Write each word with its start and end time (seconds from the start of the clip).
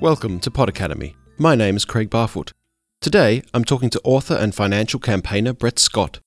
Welcome 0.00 0.40
to 0.40 0.50
Pod 0.50 0.70
Academy. 0.70 1.14
My 1.36 1.54
name 1.54 1.76
is 1.76 1.84
Craig 1.84 2.08
Barfoot. 2.08 2.52
Today, 3.02 3.42
I'm 3.52 3.66
talking 3.66 3.90
to 3.90 4.00
author 4.02 4.32
and 4.32 4.54
financial 4.54 4.98
campaigner 4.98 5.52
Brett 5.52 5.78
Scott. 5.78 6.20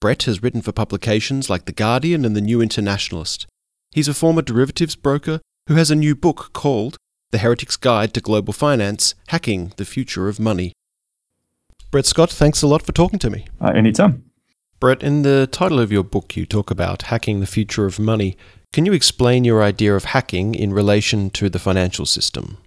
Brett 0.00 0.24
has 0.24 0.42
written 0.42 0.62
for 0.62 0.72
publications 0.72 1.48
like 1.48 1.66
The 1.66 1.72
Guardian 1.72 2.24
and 2.24 2.34
The 2.34 2.40
New 2.40 2.60
Internationalist. 2.60 3.46
He's 3.92 4.08
a 4.08 4.14
former 4.14 4.42
derivatives 4.42 4.96
broker 4.96 5.40
who 5.68 5.74
has 5.76 5.92
a 5.92 5.94
new 5.94 6.16
book 6.16 6.52
called 6.52 6.96
The 7.30 7.38
Heretic's 7.38 7.76
Guide 7.76 8.12
to 8.14 8.20
Global 8.20 8.52
Finance 8.52 9.14
Hacking 9.28 9.74
the 9.76 9.84
Future 9.84 10.26
of 10.26 10.40
Money. 10.40 10.72
Brett 11.92 12.06
Scott, 12.06 12.30
thanks 12.30 12.62
a 12.62 12.66
lot 12.66 12.82
for 12.82 12.90
talking 12.90 13.20
to 13.20 13.30
me. 13.30 13.46
Uh, 13.60 13.68
anytime. 13.68 14.24
Brett, 14.80 15.04
in 15.04 15.22
the 15.22 15.46
title 15.46 15.78
of 15.78 15.92
your 15.92 16.02
book, 16.02 16.36
you 16.36 16.46
talk 16.46 16.68
about 16.68 17.02
hacking 17.02 17.38
the 17.38 17.46
future 17.46 17.86
of 17.86 18.00
money. 18.00 18.36
Can 18.72 18.86
you 18.86 18.92
explain 18.92 19.44
your 19.44 19.62
idea 19.62 19.94
of 19.94 20.06
hacking 20.06 20.56
in 20.56 20.72
relation 20.72 21.30
to 21.30 21.48
the 21.48 21.60
financial 21.60 22.06
system? 22.06 22.58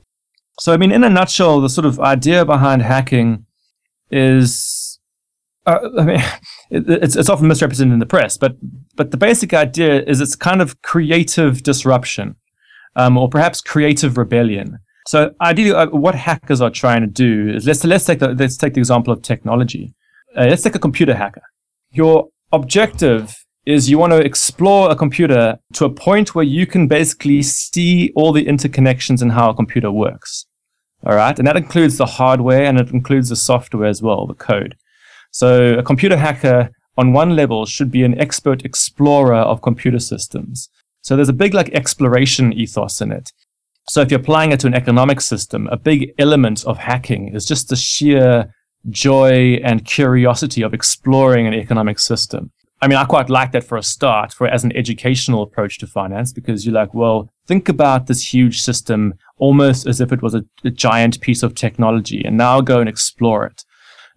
So, 0.59 0.73
I 0.73 0.77
mean, 0.77 0.91
in 0.91 1.03
a 1.03 1.09
nutshell, 1.09 1.61
the 1.61 1.69
sort 1.69 1.85
of 1.85 1.99
idea 1.99 2.45
behind 2.45 2.81
hacking 2.81 3.45
is, 4.11 4.99
uh, 5.65 5.79
I 5.97 6.03
mean, 6.03 6.23
it, 6.71 6.89
it's, 6.89 7.15
it's 7.15 7.29
often 7.29 7.47
misrepresented 7.47 7.93
in 7.93 7.99
the 7.99 8.05
press, 8.05 8.37
but 8.37 8.55
but 8.95 9.11
the 9.11 9.17
basic 9.17 9.53
idea 9.53 10.03
is 10.03 10.21
it's 10.21 10.35
kind 10.35 10.61
of 10.61 10.81
creative 10.83 11.63
disruption, 11.63 12.35
um, 12.95 13.17
or 13.17 13.29
perhaps 13.29 13.61
creative 13.61 14.17
rebellion. 14.17 14.79
So, 15.07 15.33
ideally, 15.41 15.71
uh, 15.71 15.87
what 15.87 16.15
hackers 16.15 16.61
are 16.61 16.69
trying 16.69 17.01
to 17.01 17.07
do 17.07 17.49
is 17.49 17.65
let's 17.65 17.83
let's 17.83 18.05
take 18.05 18.19
the, 18.19 18.29
let's 18.29 18.57
take 18.57 18.73
the 18.75 18.79
example 18.79 19.11
of 19.11 19.21
technology. 19.21 19.95
Uh, 20.37 20.45
let's 20.45 20.63
take 20.63 20.75
a 20.75 20.79
computer 20.79 21.13
hacker 21.13 21.43
your 21.93 22.29
objective 22.51 23.42
is 23.65 23.89
you 23.89 23.97
want 23.97 24.11
to 24.11 24.19
explore 24.19 24.91
a 24.91 24.95
computer 24.95 25.57
to 25.73 25.85
a 25.85 25.89
point 25.89 26.35
where 26.35 26.45
you 26.45 26.65
can 26.65 26.87
basically 26.87 27.41
see 27.41 28.11
all 28.15 28.33
the 28.33 28.45
interconnections 28.45 29.21
and 29.21 29.31
how 29.31 29.49
a 29.49 29.55
computer 29.55 29.91
works. 29.91 30.45
All 31.05 31.15
right. 31.15 31.37
And 31.37 31.47
that 31.47 31.57
includes 31.57 31.97
the 31.97 32.05
hardware 32.05 32.63
and 32.63 32.79
it 32.79 32.91
includes 32.91 33.29
the 33.29 33.35
software 33.35 33.87
as 33.87 34.01
well, 34.01 34.25
the 34.25 34.33
code. 34.33 34.75
So 35.31 35.73
a 35.73 35.83
computer 35.83 36.17
hacker 36.17 36.69
on 36.97 37.13
one 37.13 37.35
level 37.35 37.65
should 37.65 37.91
be 37.91 38.03
an 38.03 38.19
expert 38.19 38.63
explorer 38.63 39.35
of 39.35 39.61
computer 39.61 39.99
systems. 39.99 40.69
So 41.01 41.15
there's 41.15 41.29
a 41.29 41.33
big 41.33 41.53
like 41.53 41.69
exploration 41.69 42.53
ethos 42.53 43.01
in 43.01 43.11
it. 43.11 43.31
So 43.89 44.01
if 44.01 44.11
you're 44.11 44.19
applying 44.19 44.51
it 44.51 44.61
to 44.61 44.67
an 44.67 44.73
economic 44.73 45.19
system, 45.19 45.67
a 45.67 45.77
big 45.77 46.13
element 46.17 46.63
of 46.65 46.77
hacking 46.77 47.33
is 47.33 47.45
just 47.45 47.69
the 47.69 47.75
sheer 47.75 48.53
joy 48.89 49.59
and 49.63 49.85
curiosity 49.85 50.61
of 50.61 50.73
exploring 50.73 51.47
an 51.47 51.53
economic 51.53 51.99
system. 51.99 52.51
I 52.83 52.87
mean, 52.87 52.97
I 52.97 53.05
quite 53.05 53.29
like 53.29 53.53
that 53.53 53.63
for 53.63 53.77
a 53.77 53.81
start, 53.81 54.33
for 54.33 54.45
as 54.45 54.65
an 54.65 54.75
educational 54.75 55.41
approach 55.41 55.79
to 55.79 55.87
finance, 55.87 56.33
because 56.33 56.65
you're 56.65 56.75
like, 56.75 56.93
well, 56.93 57.29
think 57.47 57.69
about 57.69 58.07
this 58.07 58.33
huge 58.33 58.61
system 58.61 59.13
almost 59.37 59.87
as 59.87 60.01
if 60.01 60.11
it 60.11 60.21
was 60.21 60.35
a, 60.35 60.43
a 60.65 60.69
giant 60.69 61.21
piece 61.21 61.43
of 61.43 61.55
technology, 61.55 62.21
and 62.25 62.35
now 62.35 62.59
go 62.59 62.81
and 62.81 62.89
explore 62.89 63.45
it. 63.45 63.63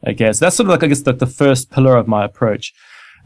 I 0.04 0.14
guess 0.14 0.40
that's 0.40 0.56
sort 0.56 0.66
of 0.66 0.72
like, 0.72 0.82
I 0.82 0.88
guess, 0.88 1.02
the, 1.02 1.12
the 1.12 1.28
first 1.28 1.70
pillar 1.70 1.96
of 1.96 2.08
my 2.08 2.24
approach. 2.24 2.74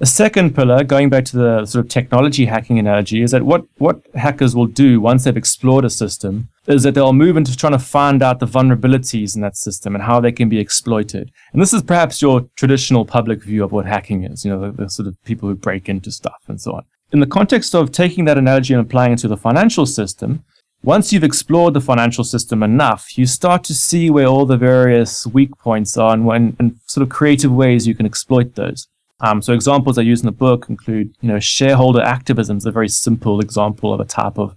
The 0.01 0.07
second 0.07 0.55
pillar, 0.55 0.83
going 0.83 1.11
back 1.11 1.27
to 1.27 1.37
the 1.37 1.67
sort 1.67 1.85
of 1.85 1.91
technology 1.91 2.47
hacking 2.47 2.79
analogy, 2.79 3.21
is 3.21 3.33
that 3.33 3.43
what, 3.43 3.67
what 3.77 4.01
hackers 4.15 4.57
will 4.57 4.65
do 4.65 4.99
once 4.99 5.25
they've 5.25 5.37
explored 5.37 5.85
a 5.85 5.91
system 5.91 6.49
is 6.67 6.85
that 6.85 6.95
they'll 6.95 7.13
move 7.13 7.37
into 7.37 7.55
trying 7.55 7.75
to 7.75 7.79
find 7.79 8.23
out 8.23 8.41
the 8.41 8.47
vulnerabilities 8.47 9.37
in 9.37 9.43
that 9.43 9.59
system 9.59 9.95
and 9.95 10.03
how 10.03 10.19
they 10.19 10.33
can 10.33 10.49
be 10.49 10.59
exploited. 10.59 11.31
And 11.53 11.61
this 11.61 11.75
is 11.75 11.83
perhaps 11.83 12.23
your 12.23 12.49
traditional 12.57 13.05
public 13.05 13.43
view 13.43 13.63
of 13.63 13.73
what 13.73 13.85
hacking 13.85 14.25
is, 14.25 14.43
you 14.43 14.51
know, 14.51 14.71
the, 14.71 14.85
the 14.85 14.89
sort 14.89 15.07
of 15.07 15.23
people 15.25 15.51
who 15.51 15.55
break 15.55 15.87
into 15.87 16.11
stuff 16.11 16.41
and 16.49 16.59
so 16.59 16.73
on. 16.73 16.85
In 17.13 17.21
the 17.21 17.27
context 17.27 17.75
of 17.75 17.93
taking 17.93 18.25
that 18.25 18.39
analogy 18.39 18.73
and 18.73 18.81
applying 18.81 19.13
it 19.13 19.19
to 19.19 19.29
the 19.29 19.37
financial 19.37 19.85
system, 19.85 20.45
once 20.83 21.13
you've 21.13 21.25
explored 21.25 21.75
the 21.75 21.81
financial 21.83 22.25
system 22.25 22.63
enough, 22.63 23.19
you 23.19 23.27
start 23.27 23.65
to 23.65 23.75
see 23.75 24.09
where 24.09 24.29
all 24.29 24.47
the 24.47 24.57
various 24.57 25.27
weak 25.27 25.51
points 25.59 25.99
are 25.99 26.15
and, 26.15 26.25
when, 26.25 26.57
and 26.59 26.77
sort 26.87 27.03
of 27.03 27.11
creative 27.11 27.53
ways 27.53 27.87
you 27.87 27.95
can 27.95 28.07
exploit 28.07 28.55
those. 28.55 28.89
Um, 29.23 29.43
so 29.43 29.53
examples 29.53 29.99
I 29.99 30.03
use 30.03 30.21
in 30.21 30.27
the 30.27 30.33
book 30.33 30.67
include, 30.69 31.15
you 31.21 31.29
know, 31.29 31.39
shareholder 31.39 32.01
activism 32.01 32.57
is 32.57 32.67
a 32.67 32.71
very 32.71 32.89
simple 32.89 33.41
example 33.41 33.93
of 33.93 34.01
a 34.01 34.05
type 34.05 34.39
of 34.39 34.57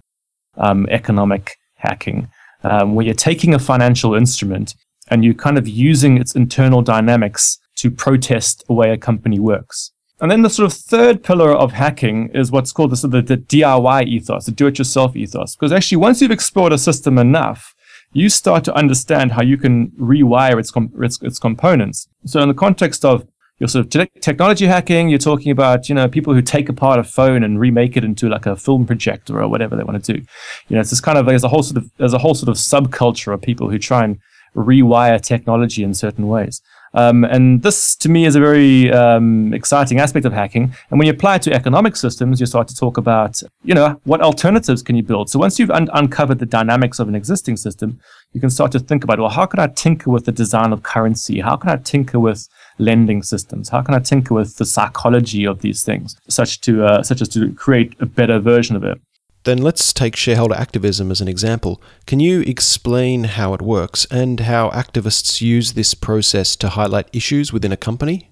um, 0.56 0.86
economic 0.90 1.56
hacking, 1.76 2.28
um, 2.62 2.94
where 2.94 3.04
you're 3.04 3.14
taking 3.14 3.54
a 3.54 3.58
financial 3.58 4.14
instrument 4.14 4.74
and 5.10 5.24
you're 5.24 5.34
kind 5.34 5.58
of 5.58 5.68
using 5.68 6.16
its 6.16 6.34
internal 6.34 6.80
dynamics 6.80 7.58
to 7.76 7.90
protest 7.90 8.64
the 8.66 8.72
way 8.72 8.90
a 8.90 8.96
company 8.96 9.38
works. 9.38 9.92
And 10.20 10.30
then 10.30 10.42
the 10.42 10.48
sort 10.48 10.72
of 10.72 10.78
third 10.78 11.22
pillar 11.22 11.52
of 11.52 11.72
hacking 11.72 12.30
is 12.32 12.50
what's 12.50 12.72
called 12.72 12.92
the, 12.92 13.08
the, 13.08 13.20
the 13.20 13.36
DIY 13.36 14.06
ethos, 14.06 14.46
the 14.46 14.52
do-it-yourself 14.52 15.16
ethos. 15.16 15.56
Because 15.56 15.72
actually, 15.72 15.98
once 15.98 16.22
you've 16.22 16.30
explored 16.30 16.72
a 16.72 16.78
system 16.78 17.18
enough, 17.18 17.74
you 18.12 18.28
start 18.28 18.64
to 18.64 18.74
understand 18.74 19.32
how 19.32 19.42
you 19.42 19.58
can 19.58 19.88
rewire 19.98 20.58
its, 20.58 20.70
com- 20.70 20.92
its, 21.00 21.20
its 21.20 21.38
components. 21.38 22.08
So 22.26 22.40
in 22.40 22.48
the 22.48 22.54
context 22.54 23.04
of 23.04 23.26
your 23.64 23.68
sort 23.68 23.86
of 23.86 23.90
te- 23.90 24.20
technology 24.20 24.66
hacking. 24.66 25.08
You're 25.08 25.18
talking 25.18 25.50
about 25.50 25.88
you 25.88 25.94
know 25.94 26.06
people 26.06 26.34
who 26.34 26.42
take 26.42 26.68
apart 26.68 26.98
a 26.98 27.04
phone 27.04 27.42
and 27.42 27.58
remake 27.58 27.96
it 27.96 28.04
into 28.04 28.28
like 28.28 28.46
a 28.46 28.56
film 28.56 28.86
projector 28.86 29.40
or 29.40 29.48
whatever 29.48 29.74
they 29.74 29.84
want 29.84 30.04
to 30.04 30.12
do. 30.14 30.20
You 30.68 30.76
know, 30.76 30.80
it's 30.80 30.90
this 30.90 31.00
kind 31.00 31.16
of 31.16 31.26
there's 31.26 31.44
a 31.44 31.48
whole 31.48 31.62
sort 31.62 31.78
of 31.78 31.90
there's 31.96 32.12
a 32.12 32.18
whole 32.18 32.34
sort 32.34 32.50
of 32.50 32.56
subculture 32.56 33.32
of 33.32 33.40
people 33.40 33.70
who 33.70 33.78
try 33.78 34.04
and 34.04 34.18
rewire 34.54 35.20
technology 35.20 35.82
in 35.82 35.94
certain 35.94 36.28
ways. 36.28 36.60
Um, 36.96 37.24
and 37.24 37.60
this, 37.60 37.96
to 37.96 38.08
me, 38.08 38.24
is 38.24 38.36
a 38.36 38.40
very 38.40 38.92
um, 38.92 39.52
exciting 39.52 39.98
aspect 39.98 40.24
of 40.26 40.32
hacking. 40.32 40.72
And 40.90 40.98
when 40.98 41.06
you 41.06 41.12
apply 41.12 41.36
it 41.36 41.42
to 41.42 41.52
economic 41.52 41.96
systems, 41.96 42.38
you 42.38 42.46
start 42.46 42.68
to 42.68 42.76
talk 42.76 42.98
about, 42.98 43.42
you 43.64 43.74
know, 43.74 44.00
what 44.04 44.20
alternatives 44.20 44.80
can 44.80 44.94
you 44.94 45.02
build? 45.02 45.28
So 45.28 45.40
once 45.40 45.58
you've 45.58 45.72
un- 45.72 45.90
uncovered 45.92 46.38
the 46.38 46.46
dynamics 46.46 47.00
of 47.00 47.08
an 47.08 47.16
existing 47.16 47.56
system, 47.56 47.98
you 48.32 48.40
can 48.40 48.48
start 48.48 48.70
to 48.72 48.78
think 48.78 49.02
about, 49.02 49.18
well, 49.18 49.28
how 49.28 49.44
can 49.44 49.58
I 49.58 49.66
tinker 49.66 50.08
with 50.08 50.24
the 50.24 50.30
design 50.30 50.72
of 50.72 50.84
currency? 50.84 51.40
How 51.40 51.56
can 51.56 51.70
I 51.70 51.76
tinker 51.78 52.20
with 52.20 52.48
lending 52.78 53.22
systems? 53.22 53.68
How 53.68 53.82
can 53.82 53.94
I 53.94 53.98
tinker 53.98 54.34
with 54.34 54.56
the 54.56 54.64
psychology 54.64 55.46
of 55.46 55.60
these 55.60 55.84
things, 55.84 56.16
such 56.28 56.60
to 56.62 56.84
uh, 56.84 57.02
such 57.02 57.20
as 57.20 57.28
to 57.30 57.52
create 57.52 57.94
a 58.00 58.06
better 58.06 58.38
version 58.38 58.76
of 58.76 58.84
it? 58.84 59.00
Then 59.44 59.58
let's 59.58 59.92
take 59.92 60.16
shareholder 60.16 60.54
activism 60.54 61.10
as 61.10 61.20
an 61.20 61.28
example. 61.28 61.80
Can 62.06 62.18
you 62.18 62.40
explain 62.40 63.24
how 63.24 63.52
it 63.52 63.60
works 63.60 64.06
and 64.10 64.40
how 64.40 64.70
activists 64.70 65.42
use 65.42 65.74
this 65.74 65.92
process 65.92 66.56
to 66.56 66.70
highlight 66.70 67.08
issues 67.12 67.52
within 67.52 67.70
a 67.70 67.76
company? 67.76 68.30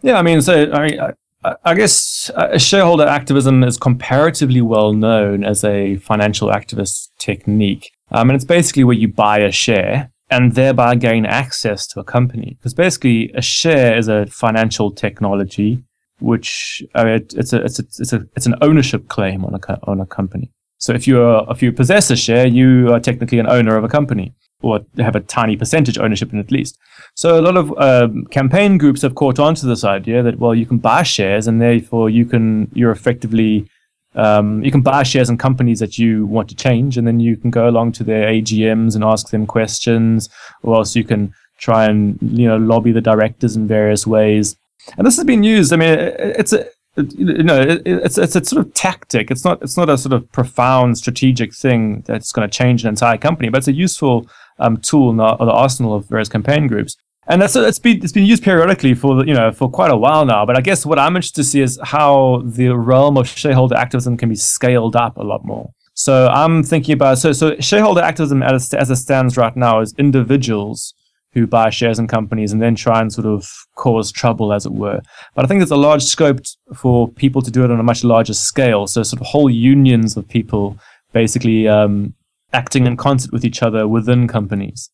Yeah, 0.00 0.18
I 0.18 0.22
mean, 0.22 0.40
so 0.40 0.70
I, 0.72 1.12
I, 1.44 1.54
I 1.64 1.74
guess 1.74 2.30
uh, 2.30 2.56
shareholder 2.56 3.06
activism 3.06 3.62
is 3.62 3.76
comparatively 3.76 4.62
well 4.62 4.94
known 4.94 5.44
as 5.44 5.64
a 5.64 5.96
financial 5.96 6.48
activist 6.48 7.10
technique. 7.18 7.92
Um, 8.10 8.30
and 8.30 8.34
it's 8.34 8.44
basically 8.44 8.84
where 8.84 8.96
you 8.96 9.08
buy 9.08 9.38
a 9.38 9.52
share 9.52 10.11
and 10.32 10.52
thereby 10.52 10.94
gain 10.94 11.26
access 11.26 11.86
to 11.88 12.00
a 12.00 12.04
company. 12.04 12.56
Because 12.58 12.74
basically, 12.74 13.30
a 13.34 13.42
share 13.42 13.96
is 13.96 14.08
a 14.08 14.26
financial 14.26 14.90
technology, 14.90 15.84
which 16.18 16.82
uh, 16.94 17.06
it, 17.06 17.34
it's 17.36 17.52
a 17.52 17.62
it's 17.62 17.78
a 17.78 17.84
it's 17.98 18.12
a 18.12 18.26
it's 18.36 18.46
an 18.46 18.56
ownership 18.62 19.08
claim 19.08 19.44
on 19.44 19.54
a 19.54 19.78
on 19.84 20.00
a 20.00 20.06
company. 20.06 20.50
So 20.78 20.92
if 20.92 21.06
you 21.06 21.22
are 21.22 21.46
if 21.50 21.62
you 21.62 21.70
possess 21.72 22.10
a 22.10 22.16
share, 22.16 22.46
you 22.46 22.92
are 22.92 23.00
technically 23.00 23.38
an 23.38 23.48
owner 23.48 23.76
of 23.76 23.84
a 23.84 23.88
company, 23.88 24.34
or 24.62 24.80
have 24.98 25.16
a 25.16 25.20
tiny 25.20 25.56
percentage 25.56 25.98
ownership 25.98 26.32
in 26.32 26.38
at 26.38 26.50
least. 26.50 26.78
So 27.14 27.38
a 27.38 27.42
lot 27.42 27.56
of 27.56 27.72
um, 27.78 28.24
campaign 28.30 28.78
groups 28.78 29.02
have 29.02 29.14
caught 29.14 29.38
on 29.38 29.54
to 29.56 29.66
this 29.66 29.84
idea 29.84 30.22
that 30.22 30.38
well, 30.38 30.54
you 30.54 30.66
can 30.66 30.78
buy 30.78 31.02
shares, 31.02 31.46
and 31.46 31.60
therefore 31.60 32.10
you 32.10 32.24
can 32.24 32.70
you're 32.72 32.90
effectively 32.90 33.68
um, 34.14 34.62
you 34.62 34.70
can 34.70 34.82
buy 34.82 35.02
shares 35.02 35.30
in 35.30 35.38
companies 35.38 35.78
that 35.80 35.98
you 35.98 36.26
want 36.26 36.48
to 36.50 36.54
change, 36.54 36.98
and 36.98 37.06
then 37.06 37.20
you 37.20 37.36
can 37.36 37.50
go 37.50 37.68
along 37.68 37.92
to 37.92 38.04
their 38.04 38.28
AGMs 38.28 38.94
and 38.94 39.04
ask 39.04 39.30
them 39.30 39.46
questions, 39.46 40.28
or 40.62 40.76
else 40.76 40.94
you 40.94 41.04
can 41.04 41.32
try 41.58 41.86
and 41.86 42.18
you 42.20 42.46
know 42.46 42.56
lobby 42.56 42.92
the 42.92 43.00
directors 43.00 43.56
in 43.56 43.66
various 43.66 44.06
ways. 44.06 44.56
And 44.98 45.06
this 45.06 45.16
has 45.16 45.24
been 45.24 45.42
used. 45.42 45.72
I 45.72 45.76
mean, 45.76 45.98
it's 45.98 46.52
a 46.52 46.66
you 46.96 47.42
know 47.42 47.64
it's 47.86 48.18
it's 48.18 48.36
a 48.36 48.44
sort 48.44 48.66
of 48.66 48.74
tactic. 48.74 49.30
It's 49.30 49.44
not 49.44 49.62
it's 49.62 49.76
not 49.76 49.88
a 49.88 49.96
sort 49.96 50.12
of 50.12 50.30
profound 50.32 50.98
strategic 50.98 51.54
thing 51.54 52.02
that's 52.06 52.32
going 52.32 52.48
to 52.48 52.54
change 52.54 52.82
an 52.82 52.88
entire 52.88 53.18
company, 53.18 53.48
but 53.48 53.58
it's 53.58 53.68
a 53.68 53.72
useful 53.72 54.28
um, 54.58 54.76
tool 54.76 55.10
in 55.10 55.16
the, 55.16 55.36
the 55.36 55.50
arsenal 55.50 55.94
of 55.94 56.06
various 56.06 56.28
campaign 56.28 56.66
groups 56.66 56.96
and 57.28 57.40
that's 57.40 57.54
it's 57.54 57.78
been 57.78 58.02
it's 58.02 58.12
been 58.12 58.26
used 58.26 58.42
periodically 58.42 58.94
for 58.94 59.24
you 59.24 59.34
know 59.34 59.52
for 59.52 59.70
quite 59.70 59.90
a 59.90 59.96
while 59.96 60.24
now. 60.24 60.44
But 60.44 60.56
I 60.56 60.60
guess 60.60 60.84
what 60.84 60.98
I'm 60.98 61.16
interested 61.16 61.42
to 61.42 61.44
see 61.44 61.60
is 61.60 61.78
how 61.82 62.42
the 62.44 62.76
realm 62.76 63.16
of 63.16 63.28
shareholder 63.28 63.76
activism 63.76 64.16
can 64.16 64.28
be 64.28 64.34
scaled 64.34 64.96
up 64.96 65.16
a 65.16 65.22
lot 65.22 65.44
more. 65.44 65.70
So 65.94 66.26
I'm 66.28 66.62
thinking 66.62 66.94
about 66.94 67.18
so 67.18 67.32
so 67.32 67.56
shareholder 67.60 68.00
activism 68.00 68.42
as 68.42 68.74
as 68.74 68.90
it 68.90 68.96
stands 68.96 69.36
right 69.36 69.56
now 69.56 69.80
is 69.80 69.94
individuals 69.98 70.94
who 71.32 71.46
buy 71.46 71.70
shares 71.70 71.98
in 71.98 72.06
companies 72.06 72.52
and 72.52 72.60
then 72.60 72.74
try 72.74 73.00
and 73.00 73.10
sort 73.10 73.26
of 73.26 73.48
cause 73.74 74.12
trouble, 74.12 74.52
as 74.52 74.66
it 74.66 74.72
were. 74.72 75.00
But 75.34 75.44
I 75.44 75.48
think 75.48 75.60
there's 75.60 75.70
a 75.70 75.76
large 75.76 76.02
scope 76.02 76.40
for 76.74 77.08
people 77.08 77.40
to 77.40 77.50
do 77.50 77.64
it 77.64 77.70
on 77.70 77.80
a 77.80 77.82
much 77.82 78.04
larger 78.04 78.34
scale. 78.34 78.86
So 78.86 79.02
sort 79.02 79.20
of 79.20 79.26
whole 79.28 79.48
unions 79.48 80.16
of 80.16 80.28
people 80.28 80.78
basically 81.12 81.68
um, 81.68 82.14
acting 82.52 82.86
in 82.86 82.96
concert 82.96 83.32
with 83.32 83.44
each 83.44 83.62
other 83.62 83.88
within 83.88 84.28
companies. 84.28 84.90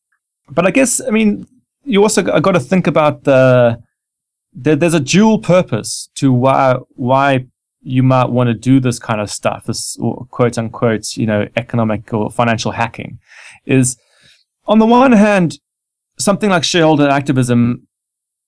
But 0.48 0.66
I 0.66 0.70
guess 0.70 1.00
I 1.00 1.10
mean 1.10 1.46
you 1.88 2.02
also 2.02 2.22
got 2.22 2.52
to 2.52 2.60
think 2.60 2.86
about 2.86 3.24
the, 3.24 3.82
the 4.52 4.76
there's 4.76 4.94
a 4.94 5.00
dual 5.00 5.38
purpose 5.38 6.10
to 6.16 6.32
why 6.32 6.76
why 6.90 7.46
you 7.80 8.02
might 8.02 8.28
want 8.28 8.48
to 8.48 8.54
do 8.54 8.80
this 8.80 8.98
kind 8.98 9.20
of 9.20 9.30
stuff, 9.30 9.64
this 9.64 9.96
quote 10.30 10.58
unquote, 10.58 11.16
you 11.16 11.26
know, 11.26 11.46
economic 11.56 12.12
or 12.12 12.30
financial 12.30 12.72
hacking, 12.72 13.18
is 13.64 13.96
on 14.66 14.78
the 14.78 14.86
one 14.86 15.12
hand, 15.12 15.58
something 16.18 16.50
like 16.50 16.64
shareholder 16.64 17.08
activism 17.08 17.86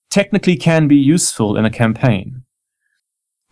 technically 0.09 0.55
can 0.55 0.87
be 0.87 0.97
useful 0.97 1.57
in 1.57 1.65
a 1.65 1.69
campaign. 1.69 2.43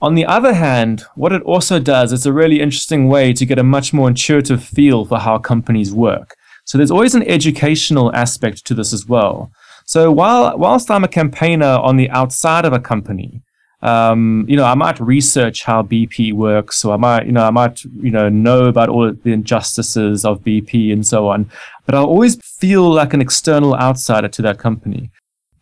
On 0.02 0.16
the 0.16 0.26
other 0.26 0.54
hand, 0.54 1.04
what 1.16 1.34
it 1.34 1.42
also 1.44 1.80
does, 1.80 2.14
it's 2.14 2.26
a 2.26 2.34
really 2.34 2.62
interesting 2.62 3.08
way 3.08 3.34
to 3.34 3.46
get 3.46 3.60
a 3.60 3.64
much 3.64 3.92
more 3.92 4.08
intuitive 4.08 4.64
feel 4.64 5.06
for 5.06 5.20
how 5.20 5.40
companies 5.40 5.94
work. 5.94 6.36
So 6.66 6.78
there's 6.78 6.92
always 6.92 7.16
an 7.16 7.28
educational 7.28 8.14
aspect 8.14 8.66
to 8.66 8.74
this 8.74 8.94
as 8.94 9.08
well. 9.08 9.52
So 9.90 10.12
while 10.12 10.56
whilst 10.56 10.92
I'm 10.92 11.04
a 11.04 11.08
campaigner 11.08 11.66
on 11.66 11.98
the 11.98 12.12
outside 12.12 12.64
of 12.64 12.74
a 12.74 12.80
company, 12.80 13.42
um, 13.82 14.46
you 14.48 14.56
know, 14.56 14.64
I 14.64 14.76
might 14.76 15.00
research 15.00 15.64
how 15.64 15.82
BP 15.82 16.32
works, 16.34 16.86
or 16.86 16.94
I 16.94 16.98
might, 16.98 17.26
you 17.26 17.32
know, 17.32 17.44
I 17.44 17.50
might, 17.50 17.84
you 17.84 18.12
know, 18.12 18.30
know 18.30 18.66
about 18.66 18.90
all 18.90 19.12
the 19.12 19.34
injustices 19.34 20.26
of 20.26 20.44
BP 20.44 20.94
and 20.94 21.08
so 21.08 21.28
on. 21.28 21.50
But 21.88 21.96
I'll 21.96 22.06
always 22.06 22.36
feel 22.36 22.88
like 22.88 23.16
an 23.16 23.22
external 23.22 23.74
outsider 23.78 24.28
to 24.28 24.44
that 24.44 24.60
company. 24.60 25.10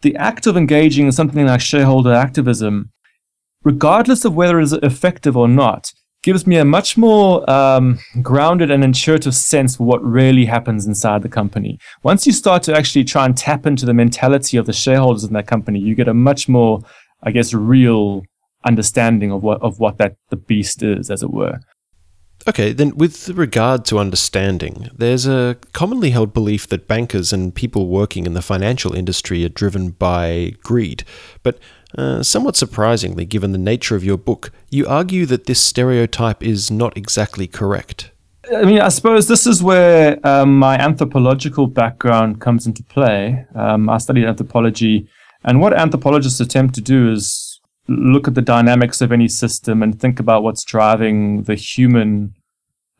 The 0.02 0.18
act 0.18 0.46
of 0.46 0.58
engaging 0.58 1.06
in 1.06 1.14
something 1.14 1.46
like 1.46 1.62
shareholder 1.62 2.12
activism, 2.12 2.92
regardless 3.64 4.26
of 4.26 4.36
whether 4.36 4.60
it's 4.60 4.74
effective 4.74 5.38
or 5.38 5.48
not, 5.48 5.94
gives 6.28 6.46
me 6.46 6.58
a 6.58 6.66
much 6.66 6.98
more 6.98 7.50
um, 7.50 7.98
grounded 8.22 8.70
and 8.70 8.84
intuitive 8.84 9.34
sense 9.34 9.76
of 9.76 9.80
what 9.80 10.04
really 10.04 10.46
happens 10.46 10.86
inside 10.86 11.22
the 11.24 11.30
company. 11.30 11.80
Once 12.04 12.28
you 12.28 12.34
start 12.34 12.62
to 12.64 12.76
actually 12.76 13.06
try 13.06 13.24
and 13.26 13.38
tap 13.38 13.66
into 13.66 13.86
the 13.86 13.94
mentality 13.94 14.58
of 14.58 14.66
the 14.66 14.74
shareholders 14.74 15.24
in 15.24 15.34
that 15.34 15.48
company, 15.48 15.80
you 15.80 15.96
get 15.96 16.10
a 16.10 16.14
much 16.14 16.50
more 16.50 16.82
I 17.24 17.32
guess, 17.32 17.54
real 17.54 18.24
understanding 18.66 19.32
of 19.32 19.44
what 19.44 19.62
of 19.62 19.80
what 19.80 19.98
that 19.98 20.16
the 20.30 20.36
beast 20.36 20.84
is, 20.84 21.10
as 21.10 21.24
it 21.24 21.32
were. 21.32 21.60
Okay, 22.48 22.72
then 22.72 22.96
with 22.96 23.30
regard 23.30 23.84
to 23.86 24.00
understanding, 24.00 24.90
there's 24.96 25.28
a 25.28 25.58
commonly 25.74 26.12
held 26.12 26.34
belief 26.34 26.68
that 26.68 26.88
bankers 26.88 27.34
and 27.34 27.54
people 27.54 27.88
working 27.88 28.26
in 28.26 28.34
the 28.34 28.42
financial 28.42 28.94
industry 28.94 29.44
are 29.44 29.50
driven 29.50 29.90
by 29.90 30.54
greed. 30.64 31.04
But 31.44 31.60
uh, 31.98 32.24
somewhat 32.24 32.56
surprisingly, 32.56 33.26
given 33.26 33.52
the 33.52 33.58
nature 33.58 33.96
of 33.96 34.04
your 34.04 34.18
book, 34.18 34.52
you 34.70 34.88
argue 34.88 35.26
that 35.26 35.46
this 35.46 35.62
stereotype 35.62 36.42
is 36.42 36.72
not 36.72 36.96
exactly 36.96 37.48
correct. 37.48 38.12
I 38.56 38.64
mean, 38.64 38.80
I 38.80 38.90
suppose 38.90 39.28
this 39.28 39.46
is 39.46 39.62
where 39.62 40.26
um, 40.26 40.58
my 40.58 40.78
anthropological 40.78 41.68
background 41.68 42.40
comes 42.40 42.66
into 42.66 42.82
play. 42.82 43.46
Um, 43.56 43.90
I 43.90 43.98
studied 43.98 44.26
anthropology 44.26 45.10
and 45.44 45.62
what 45.62 45.74
anthropologists 45.74 46.40
attempt 46.40 46.76
to 46.76 46.82
do 46.82 47.12
is 47.12 47.62
look 47.88 48.28
at 48.28 48.36
the 48.36 48.42
dynamics 48.42 49.02
of 49.02 49.12
any 49.12 49.28
system 49.28 49.82
and 49.82 50.00
think 50.00 50.20
about 50.20 50.44
what's 50.44 50.64
driving 50.64 51.44
the 51.44 51.56
human, 51.56 52.36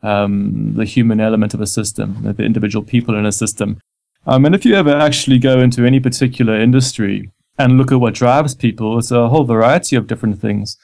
um, 0.02 0.74
the 0.74 0.84
human 0.84 1.20
element 1.20 1.54
of 1.54 1.60
a 1.60 1.66
system, 1.66 2.16
the 2.22 2.42
individual 2.42 2.84
people 2.84 3.16
in 3.16 3.26
a 3.26 3.32
system. 3.32 3.78
Um, 4.26 4.44
and 4.44 4.54
if 4.54 4.64
you 4.64 4.74
ever 4.74 4.94
actually 4.94 5.38
go 5.38 5.60
into 5.60 5.84
any 5.84 6.00
particular 6.00 6.58
industry 6.60 7.30
and 7.58 7.78
look 7.78 7.90
at 7.92 8.00
what 8.00 8.14
drives 8.14 8.54
people, 8.54 8.98
it's 8.98 9.10
a 9.10 9.28
whole 9.28 9.44
variety 9.44 9.96
of 9.96 10.06
different 10.06 10.40
things. 10.40 10.76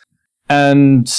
And 0.49 1.13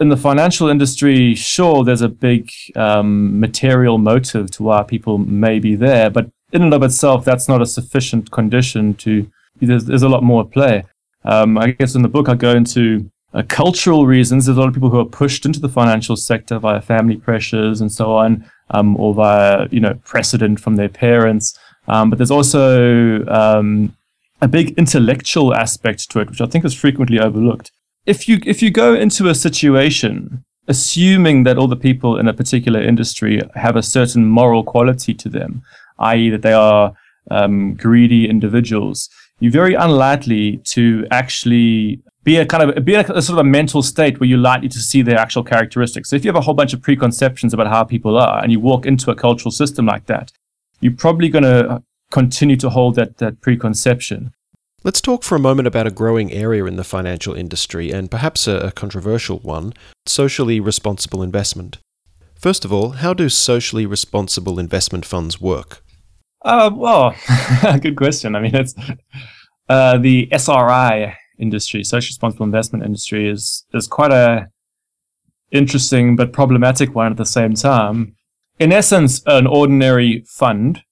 in 0.00 0.08
the 0.08 0.16
financial 0.16 0.68
industry, 0.68 1.34
sure, 1.34 1.84
there's 1.84 2.02
a 2.02 2.08
big 2.08 2.50
um, 2.76 3.38
material 3.40 3.98
motive 3.98 4.50
to 4.52 4.62
why 4.62 4.82
people 4.82 5.18
may 5.18 5.58
be 5.58 5.74
there, 5.74 6.10
but 6.10 6.30
in 6.52 6.62
and 6.62 6.74
of 6.74 6.82
itself, 6.82 7.24
that's 7.24 7.48
not 7.48 7.62
a 7.62 7.66
sufficient 7.66 8.30
condition 8.30 8.94
to 8.94 9.30
there's, 9.60 9.84
there's 9.84 10.02
a 10.02 10.08
lot 10.08 10.22
more 10.22 10.42
at 10.42 10.50
play. 10.50 10.84
Um, 11.24 11.56
I 11.56 11.70
guess 11.70 11.94
in 11.94 12.02
the 12.02 12.08
book, 12.08 12.28
I 12.28 12.34
go 12.34 12.50
into 12.50 13.10
uh, 13.34 13.42
cultural 13.48 14.06
reasons. 14.06 14.46
There's 14.46 14.56
a 14.56 14.60
lot 14.60 14.68
of 14.68 14.74
people 14.74 14.90
who 14.90 14.98
are 14.98 15.04
pushed 15.04 15.46
into 15.46 15.60
the 15.60 15.68
financial 15.68 16.16
sector 16.16 16.58
via 16.58 16.80
family 16.80 17.16
pressures 17.16 17.80
and 17.80 17.90
so 17.90 18.16
on, 18.16 18.44
um, 18.70 18.96
or 18.96 19.14
via 19.14 19.68
you 19.70 19.80
know 19.80 19.94
precedent 20.04 20.60
from 20.60 20.76
their 20.76 20.88
parents. 20.88 21.58
Um, 21.88 22.10
but 22.10 22.18
there's 22.18 22.30
also 22.30 23.24
um, 23.26 23.96
a 24.40 24.48
big 24.48 24.78
intellectual 24.78 25.54
aspect 25.54 26.10
to 26.10 26.20
it, 26.20 26.30
which 26.30 26.40
I 26.40 26.46
think 26.46 26.64
is 26.64 26.74
frequently 26.74 27.18
overlooked. 27.18 27.72
If 28.06 28.28
you 28.28 28.40
if 28.44 28.62
you 28.62 28.70
go 28.70 28.94
into 28.94 29.28
a 29.28 29.34
situation 29.34 30.44
assuming 30.68 31.42
that 31.42 31.58
all 31.58 31.68
the 31.68 31.76
people 31.76 32.18
in 32.18 32.28
a 32.28 32.32
particular 32.32 32.80
industry 32.80 33.40
have 33.54 33.76
a 33.76 33.82
certain 33.82 34.24
moral 34.26 34.62
quality 34.62 35.12
to 35.14 35.28
them, 35.28 35.62
i.e., 35.98 36.30
that 36.30 36.42
they 36.42 36.52
are 36.52 36.94
um, 37.30 37.74
greedy 37.74 38.28
individuals, 38.28 39.08
you're 39.40 39.52
very 39.52 39.74
unlikely 39.74 40.58
to 40.64 41.06
actually 41.10 42.00
be 42.24 42.36
a 42.36 42.46
kind 42.46 42.70
of 42.70 42.84
be 42.84 42.94
a, 42.94 43.00
a, 43.00 43.22
sort 43.22 43.38
of 43.38 43.46
a 43.46 43.48
mental 43.48 43.82
state 43.82 44.20
where 44.20 44.28
you're 44.28 44.38
likely 44.38 44.68
to 44.68 44.78
see 44.78 45.02
their 45.02 45.18
actual 45.18 45.42
characteristics. 45.42 46.10
So 46.10 46.16
if 46.16 46.24
you 46.24 46.28
have 46.28 46.36
a 46.36 46.40
whole 46.40 46.54
bunch 46.54 46.72
of 46.72 46.80
preconceptions 46.80 47.52
about 47.52 47.66
how 47.66 47.84
people 47.84 48.16
are, 48.16 48.42
and 48.42 48.52
you 48.52 48.60
walk 48.60 48.86
into 48.86 49.10
a 49.10 49.14
cultural 49.14 49.50
system 49.50 49.86
like 49.86 50.06
that, 50.06 50.32
you're 50.80 50.94
probably 50.94 51.28
going 51.28 51.44
to 51.44 51.82
continue 52.10 52.56
to 52.56 52.70
hold 52.70 52.94
that 52.96 53.18
that 53.18 53.40
preconception. 53.40 54.32
Let's 54.84 55.00
talk 55.00 55.22
for 55.22 55.36
a 55.36 55.40
moment 55.40 55.68
about 55.68 55.86
a 55.86 55.92
growing 55.92 56.32
area 56.32 56.64
in 56.64 56.76
the 56.76 56.84
financial 56.84 57.34
industry, 57.34 57.90
and 57.90 58.10
perhaps 58.10 58.48
a, 58.48 58.56
a 58.56 58.72
controversial 58.72 59.38
one 59.38 59.74
socially 60.06 60.60
responsible 60.60 61.22
investment. 61.22 61.78
First 62.36 62.64
of 62.64 62.72
all, 62.72 62.90
how 62.90 63.14
do 63.14 63.28
socially 63.28 63.86
responsible 63.86 64.58
investment 64.58 65.04
funds 65.04 65.40
work? 65.40 65.84
Uh, 66.44 66.70
well, 66.74 67.14
good 67.80 67.96
question. 67.96 68.34
I 68.34 68.40
mean, 68.40 68.56
it's 68.56 68.74
uh, 69.68 69.98
the 69.98 70.28
SRI 70.32 71.16
industry, 71.42 71.84
social 71.84 72.08
responsible 72.08 72.46
investment 72.46 72.84
industry, 72.84 73.28
is 73.28 73.66
is 73.74 73.86
quite 73.86 74.12
a 74.12 74.48
interesting 75.50 76.16
but 76.16 76.32
problematic 76.32 76.94
one 76.94 77.12
at 77.12 77.18
the 77.18 77.26
same 77.26 77.54
time. 77.54 78.14
In 78.58 78.72
essence, 78.72 79.22
an 79.26 79.46
ordinary 79.46 80.24
fund 80.26 80.82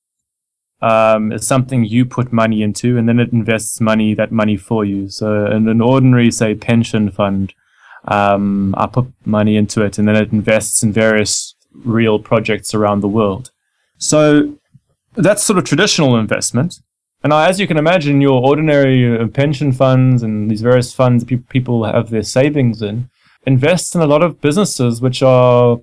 um, 0.83 1.33
is 1.33 1.47
something 1.47 1.85
you 1.85 2.05
put 2.05 2.33
money 2.33 2.63
into, 2.63 2.99
and 2.99 3.09
then 3.09 3.21
it 3.21 3.33
invests 3.33 3.81
money 3.81 4.15
that 4.15 4.33
money 4.33 4.57
for 4.57 4.85
you. 4.85 5.09
So, 5.09 5.47
in 5.47 5.69
an 5.69 5.81
ordinary, 5.81 6.31
say, 6.31 6.55
pension 6.55 7.11
fund, 7.11 7.55
um, 8.09 8.75
I 8.77 8.87
put 8.87 9.07
money 9.25 9.57
into 9.57 9.83
it, 9.83 9.99
and 9.99 10.09
then 10.09 10.17
it 10.17 10.33
invests 10.33 10.83
in 10.83 10.93
various 10.93 11.55
real 11.85 12.19
projects 12.19 12.75
around 12.75 13.01
the 13.01 13.09
world. 13.09 13.51
So 13.99 14.57
that's 15.15 15.43
sort 15.43 15.59
of 15.59 15.65
traditional 15.65 16.17
investment. 16.17 16.81
And 17.23 17.33
as 17.33 17.61
you 17.61 17.67
can 17.67 17.77
imagine, 17.77 18.21
your 18.21 18.43
ordinary 18.43 19.19
uh, 19.19 19.27
pension 19.29 19.73
funds 19.73 20.23
and 20.23 20.51
these 20.51 20.63
various 20.63 20.93
funds 20.93 21.25
pe- 21.25 21.37
people 21.37 21.85
have 21.85 22.11
their 22.11 22.23
savings 22.23 22.81
in 22.81 23.11
invest 23.47 23.95
in 23.95 24.01
a 24.01 24.07
lot 24.07 24.23
of 24.23 24.41
businesses 24.41 25.01
which 25.01 25.23
are 25.23 25.79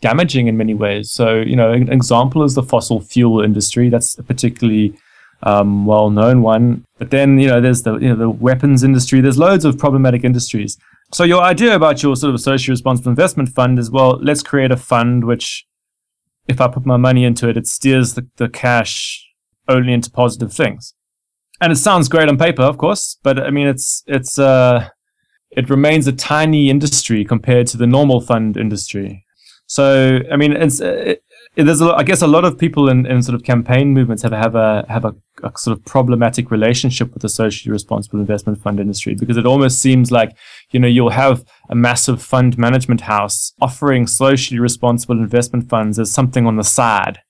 damaging 0.00 0.46
in 0.46 0.56
many 0.56 0.74
ways. 0.74 1.10
So, 1.10 1.40
you 1.40 1.56
know, 1.56 1.72
an 1.72 1.92
example 1.92 2.42
is 2.44 2.54
the 2.54 2.62
fossil 2.62 3.00
fuel 3.00 3.42
industry. 3.42 3.88
That's 3.88 4.18
a 4.18 4.22
particularly 4.22 4.94
um, 5.42 5.86
well-known 5.86 6.42
one. 6.42 6.84
But 6.98 7.10
then, 7.10 7.38
you 7.38 7.48
know, 7.48 7.60
there's 7.60 7.82
the 7.82 7.96
you 7.98 8.08
know 8.08 8.16
the 8.16 8.30
weapons 8.30 8.82
industry. 8.82 9.20
There's 9.20 9.38
loads 9.38 9.64
of 9.64 9.78
problematic 9.78 10.24
industries. 10.24 10.78
So 11.12 11.24
your 11.24 11.42
idea 11.42 11.74
about 11.74 12.02
your 12.02 12.14
sort 12.16 12.34
of 12.34 12.40
socially 12.40 12.72
responsible 12.72 13.10
investment 13.10 13.48
fund 13.48 13.78
is 13.78 13.90
well, 13.90 14.18
let's 14.22 14.42
create 14.42 14.70
a 14.70 14.76
fund 14.76 15.24
which 15.24 15.66
if 16.48 16.60
I 16.60 16.68
put 16.68 16.86
my 16.86 16.96
money 16.96 17.24
into 17.24 17.48
it, 17.48 17.56
it 17.56 17.66
steers 17.66 18.14
the, 18.14 18.26
the 18.36 18.48
cash 18.48 19.29
only 19.68 19.92
into 19.92 20.10
positive 20.10 20.52
things. 20.52 20.94
And 21.60 21.72
it 21.72 21.76
sounds 21.76 22.08
great 22.08 22.28
on 22.28 22.38
paper, 22.38 22.62
of 22.62 22.78
course, 22.78 23.18
but 23.22 23.38
I 23.38 23.50
mean, 23.50 23.66
it's, 23.66 24.02
it's, 24.06 24.38
uh, 24.38 24.88
it 25.50 25.68
remains 25.68 26.06
a 26.06 26.12
tiny 26.12 26.70
industry 26.70 27.24
compared 27.24 27.66
to 27.68 27.76
the 27.76 27.86
normal 27.86 28.20
fund 28.20 28.56
industry. 28.56 29.26
So, 29.66 30.20
I 30.32 30.36
mean, 30.36 30.52
it's, 30.52 30.80
it, 30.80 31.22
there's 31.56 31.80
a 31.80 31.86
I 31.86 32.04
guess 32.04 32.22
a 32.22 32.26
lot 32.26 32.44
of 32.44 32.58
people 32.58 32.88
in, 32.88 33.06
in 33.06 33.22
sort 33.22 33.34
of 33.34 33.42
campaign 33.42 33.92
movements 33.92 34.22
have 34.22 34.32
have 34.32 34.54
a 34.54 34.84
have 34.88 35.04
a, 35.04 35.14
a, 35.42 35.52
sort 35.56 35.76
of 35.76 35.84
problematic 35.84 36.50
relationship 36.50 37.12
with 37.12 37.22
the 37.22 37.28
socially 37.28 37.72
responsible 37.72 38.20
investment 38.20 38.62
fund 38.62 38.78
industry 38.78 39.14
because 39.14 39.36
it 39.36 39.46
almost 39.46 39.80
seems 39.80 40.12
like 40.12 40.36
you 40.70 40.78
know 40.78 40.88
you'll 40.88 41.10
have 41.10 41.44
a 41.68 41.74
massive 41.74 42.22
fund 42.22 42.56
management 42.56 43.02
house 43.02 43.52
offering 43.60 44.06
socially 44.06 44.60
responsible 44.60 45.18
investment 45.18 45.68
funds 45.68 45.98
as 45.98 46.12
something 46.12 46.46
on 46.46 46.56
the 46.56 46.64
side, 46.64 47.20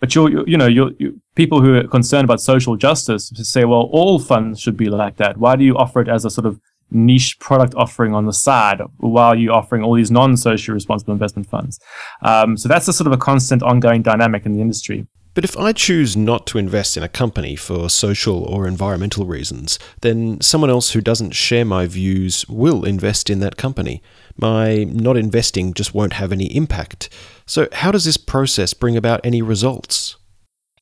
but 0.00 0.14
you're, 0.14 0.48
you 0.48 0.56
know 0.56 0.66
you're, 0.66 0.90
you're 0.98 1.12
people 1.34 1.60
who 1.62 1.76
are 1.76 1.86
concerned 1.86 2.24
about 2.24 2.40
social 2.40 2.76
justice 2.76 3.30
say 3.34 3.64
well 3.64 3.88
all 3.92 4.18
funds 4.18 4.60
should 4.60 4.76
be 4.76 4.88
like 4.88 5.16
that. 5.16 5.36
Why 5.36 5.56
do 5.56 5.64
you 5.64 5.76
offer 5.76 6.00
it 6.00 6.08
as 6.08 6.24
a 6.24 6.30
sort 6.30 6.46
of 6.46 6.60
niche 6.90 7.38
product 7.38 7.74
offering 7.74 8.14
on 8.14 8.26
the 8.26 8.32
side 8.32 8.80
while 8.98 9.34
you're 9.34 9.52
offering 9.52 9.82
all 9.82 9.94
these 9.94 10.10
non-socially 10.10 10.74
responsible 10.74 11.12
investment 11.12 11.48
funds. 11.48 11.78
Um, 12.22 12.56
so 12.56 12.68
that's 12.68 12.88
a 12.88 12.92
sort 12.92 13.06
of 13.06 13.12
a 13.12 13.16
constant 13.16 13.62
ongoing 13.62 14.02
dynamic 14.02 14.46
in 14.46 14.52
the 14.52 14.60
industry. 14.60 15.06
But 15.32 15.44
if 15.44 15.56
I 15.56 15.72
choose 15.72 16.16
not 16.16 16.46
to 16.48 16.58
invest 16.58 16.96
in 16.96 17.04
a 17.04 17.08
company 17.08 17.54
for 17.54 17.88
social 17.88 18.42
or 18.42 18.66
environmental 18.66 19.26
reasons, 19.26 19.78
then 20.00 20.40
someone 20.40 20.70
else 20.70 20.90
who 20.90 21.00
doesn't 21.00 21.32
share 21.32 21.64
my 21.64 21.86
views 21.86 22.44
will 22.48 22.84
invest 22.84 23.30
in 23.30 23.38
that 23.38 23.56
company. 23.56 24.02
My 24.40 24.84
not 24.84 25.16
investing 25.16 25.74
just 25.74 25.94
won't 25.94 26.14
have 26.14 26.32
any 26.32 26.46
impact. 26.54 27.08
So 27.46 27.68
how 27.72 27.90
does 27.90 28.04
this 28.04 28.16
process 28.16 28.74
bring 28.74 28.96
about 28.96 29.20
any 29.24 29.42
results? 29.42 30.16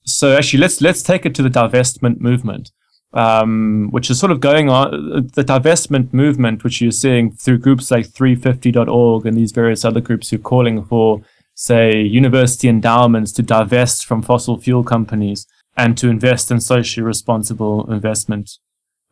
So 0.05 0.37
actually 0.37 0.61
let's 0.61 0.81
let's 0.81 1.03
take 1.03 1.27
it 1.27 1.35
to 1.35 1.43
the 1.43 1.51
divestment 1.51 2.21
movement 2.21 2.71
um, 3.13 3.89
which 3.91 4.11
is 4.11 4.19
sort 4.19 4.33
of 4.33 4.41
going 4.41 4.69
on 4.69 5.29
the 5.35 5.45
divestment 5.45 6.13
movement, 6.13 6.63
which 6.65 6.81
you're 6.81 6.91
seeing 6.91 7.31
through 7.33 7.59
groups 7.59 7.91
like 7.91 8.07
350.org 8.07 9.27
and 9.27 9.37
these 9.37 9.53
various 9.53 9.85
other 9.85 10.01
groups 10.01 10.31
who 10.31 10.37
are 10.37 10.41
calling 10.41 10.85
for, 10.85 11.23
say, 11.55 12.01
university 12.03 12.69
endowments 12.69 13.33
to 13.33 13.43
divest 13.43 14.05
from 14.05 14.23
fossil 14.23 14.59
fuel 14.59 14.85
companies. 14.85 15.47
and 15.77 15.97
to 15.97 16.09
invest 16.09 16.51
in 16.51 16.59
socially 16.61 17.05
responsible 17.05 17.89
investment 17.93 18.59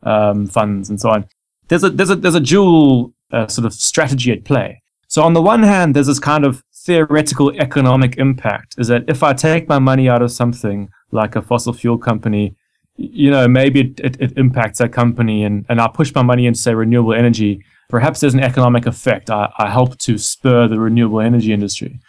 um, 0.03 0.47
funds 0.47 0.89
and 0.89 0.99
so 0.99 1.09
on. 1.09 1.25
There's 1.69 1.85
a 1.85 1.89
there's 1.89 2.09
a 2.09 2.15
there's 2.17 2.35
a 2.35 2.41
dual 2.41 3.13
uh, 3.31 3.47
sort 3.47 3.65
of 3.65 3.73
strategy 3.73 4.31
at 4.31 4.43
play. 4.45 4.81
So 5.07 5.23
on 5.23 5.33
the 5.33 5.41
one 5.41 5.63
hand, 5.63 5.95
there's 5.95 6.07
this 6.07 6.19
kind 6.19 6.45
of 6.45 6.63
theoretical 6.73 7.51
economic 7.59 8.17
impact 8.17 8.75
is 8.77 8.87
that 8.87 9.03
if 9.07 9.23
I 9.23 9.33
take 9.33 9.67
my 9.67 9.79
money 9.79 10.07
out 10.09 10.21
of 10.21 10.31
something 10.31 10.89
like 11.11 11.35
a 11.35 11.41
fossil 11.41 11.73
fuel 11.73 11.97
company, 11.97 12.55
you 12.95 13.29
know, 13.29 13.47
maybe 13.47 13.81
it, 13.81 13.99
it, 13.99 14.21
it 14.21 14.37
impacts 14.37 14.79
that 14.79 14.91
company 14.91 15.43
and, 15.43 15.65
and 15.69 15.79
I 15.79 15.87
push 15.87 16.13
my 16.13 16.23
money 16.23 16.45
into, 16.45 16.59
say, 16.59 16.73
renewable 16.73 17.13
energy. 17.13 17.63
Perhaps 17.89 18.19
there's 18.19 18.33
an 18.33 18.41
economic 18.41 18.85
effect. 18.85 19.29
I, 19.29 19.51
I 19.57 19.69
help 19.69 19.97
to 19.99 20.17
spur 20.17 20.67
the 20.67 20.79
renewable 20.79 21.21
energy 21.21 21.53
industry. 21.53 21.99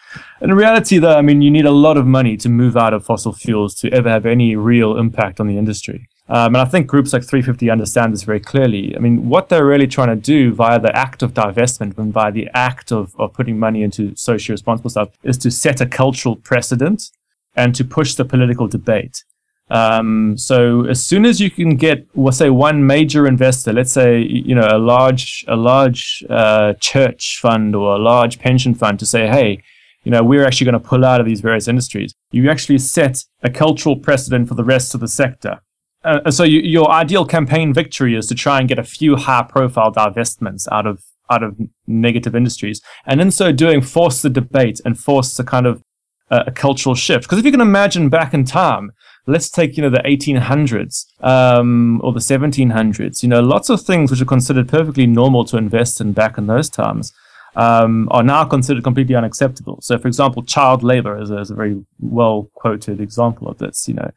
In 0.41 0.55
reality, 0.55 0.99
though, 0.99 1.17
I 1.17 1.23
mean, 1.23 1.43
you 1.43 1.51
need 1.51 1.67
a 1.67 1.71
lot 1.71 1.97
of 1.97 2.07
money 2.07 2.37
to 2.39 2.49
move 2.49 2.77
out 2.77 2.95
of 2.95 3.05
fossil 3.05 3.33
fuels 3.33 3.75
to 3.77 3.93
ever 3.93 4.09
have 4.09 4.27
any 4.27 4.57
real 4.57 4.97
impact 4.97 5.41
on 5.41 5.47
the 5.47 5.59
industry. 5.59 6.08
Um, 6.30 6.54
and 6.54 6.58
I 6.58 6.66
think 6.66 6.87
groups 6.87 7.12
like 7.12 7.25
350 7.25 7.70
understand 7.70 8.12
this 8.12 8.23
very 8.23 8.40
clearly. 8.40 8.94
I 8.94 8.99
mean, 8.99 9.28
what 9.28 9.49
they're 9.49 9.64
really 9.64 9.87
trying 9.87 10.08
to 10.08 10.16
do 10.16 10.52
via 10.52 10.78
the 10.78 10.94
act 10.94 11.23
of 11.23 11.32
divestment 11.32 11.97
and 11.97 12.12
via 12.12 12.30
the 12.30 12.49
act 12.52 12.92
of, 12.92 13.14
of 13.18 13.32
putting 13.32 13.58
money 13.58 13.82
into 13.82 14.14
socially 14.14 14.52
responsible 14.52 14.90
stuff 14.90 15.08
is 15.23 15.38
to 15.38 15.50
set 15.50 15.80
a 15.80 15.87
cultural 15.87 16.37
precedent 16.37 17.11
and 17.56 17.75
to 17.75 17.85
push 17.85 18.14
the 18.14 18.25
political 18.25 18.68
debate. 18.68 19.25
Um, 19.70 20.37
so 20.38 20.85
as 20.85 21.04
soon 21.04 21.26
as 21.26 21.40
you 21.40 21.50
can 21.50 21.76
get, 21.76 22.06
we'll 22.14 22.32
say, 22.32 22.50
one 22.50 22.87
major 22.87 23.26
investor, 23.26 23.73
let's 23.73 23.92
say, 23.92 24.20
you 24.20 24.54
know, 24.54 24.68
a 24.70 24.78
large, 24.78 25.44
a 25.49 25.56
large 25.56 26.25
uh, 26.28 26.75
church 26.75 27.38
fund 27.40 27.75
or 27.75 27.94
a 27.94 27.99
large 27.99 28.38
pension 28.38 28.75
fund 28.75 28.99
to 28.99 29.06
say, 29.06 29.26
hey, 29.26 29.62
you 30.04 30.11
know, 30.11 30.23
we're 30.23 30.44
actually 30.44 30.64
going 30.66 30.80
to 30.80 30.88
pull 30.88 31.04
out 31.04 31.20
of 31.20 31.26
these 31.26 31.40
various 31.40 31.68
industries. 31.68 32.14
You 32.30 32.50
actually 32.50 32.78
set 32.78 33.25
a 33.42 33.50
cultural 33.50 33.97
precedent 33.97 34.49
for 34.49 34.54
the 34.54 34.64
rest 34.64 34.94
of 34.94 35.00
the 35.00 35.08
sector. 35.08 35.61
Uh, 36.05 36.31
so 36.31 36.45
you, 36.45 36.61
your 36.61 36.90
ideal 36.90 37.25
campaign 37.25 37.75
victory 37.75 38.14
is 38.14 38.26
to 38.26 38.35
try 38.35 38.61
and 38.61 38.69
get 38.69 38.78
a 38.78 38.85
few 38.85 39.17
high-profile 39.17 39.93
divestments 39.93 40.69
out 40.71 40.87
of 40.87 41.02
out 41.31 41.43
of 41.43 41.59
negative 41.87 42.35
industries, 42.35 42.81
and 43.05 43.21
in 43.21 43.31
so 43.31 43.52
doing, 43.52 43.83
force 43.83 44.23
the 44.23 44.31
debate 44.31 44.81
and 44.85 44.99
force 44.99 45.38
a 45.38 45.45
kind 45.45 45.67
of 45.67 45.83
uh, 46.31 46.45
a 46.47 46.50
cultural 46.50 46.95
shift. 46.95 47.25
Because 47.25 47.38
if 47.38 47.45
you 47.45 47.50
can 47.50 47.61
imagine 47.61 48.09
back 48.09 48.33
in 48.33 48.45
time, 48.45 48.93
let's 49.26 49.50
take 49.50 49.76
you 49.76 49.83
know 49.83 49.90
the 49.90 49.99
1800s 49.99 51.07
um, 51.23 52.00
or 52.02 52.12
the 52.12 52.21
1700s. 52.21 53.23
You 53.23 53.28
know, 53.28 53.40
lots 53.40 53.69
of 53.69 53.83
things 53.83 54.11
which 54.11 54.21
are 54.21 54.26
considered 54.26 54.69
perfectly 54.69 55.07
normal 55.07 55.45
to 55.47 55.57
invest 55.57 56.00
in 56.00 56.12
back 56.12 56.38
in 56.38 56.47
those 56.47 56.69
times. 56.69 57.12
Um, 57.57 58.09
are 58.12 58.23
now 58.23 58.45
considered 58.45 58.85
completely 58.85 59.17
unacceptable. 59.17 59.81
So, 59.83 59.99
for 59.99 60.07
example, 60.07 60.45
child 60.45 60.85
labor 60.85 61.21
is 61.21 61.31
a, 61.31 61.38
is 61.38 61.50
a 61.50 61.55
very 61.55 61.83
well 61.99 62.50
quoted 62.55 63.00
example 63.00 63.49
of 63.49 63.59
this. 63.59 63.88
You 63.88 63.95
know, 63.95 64.11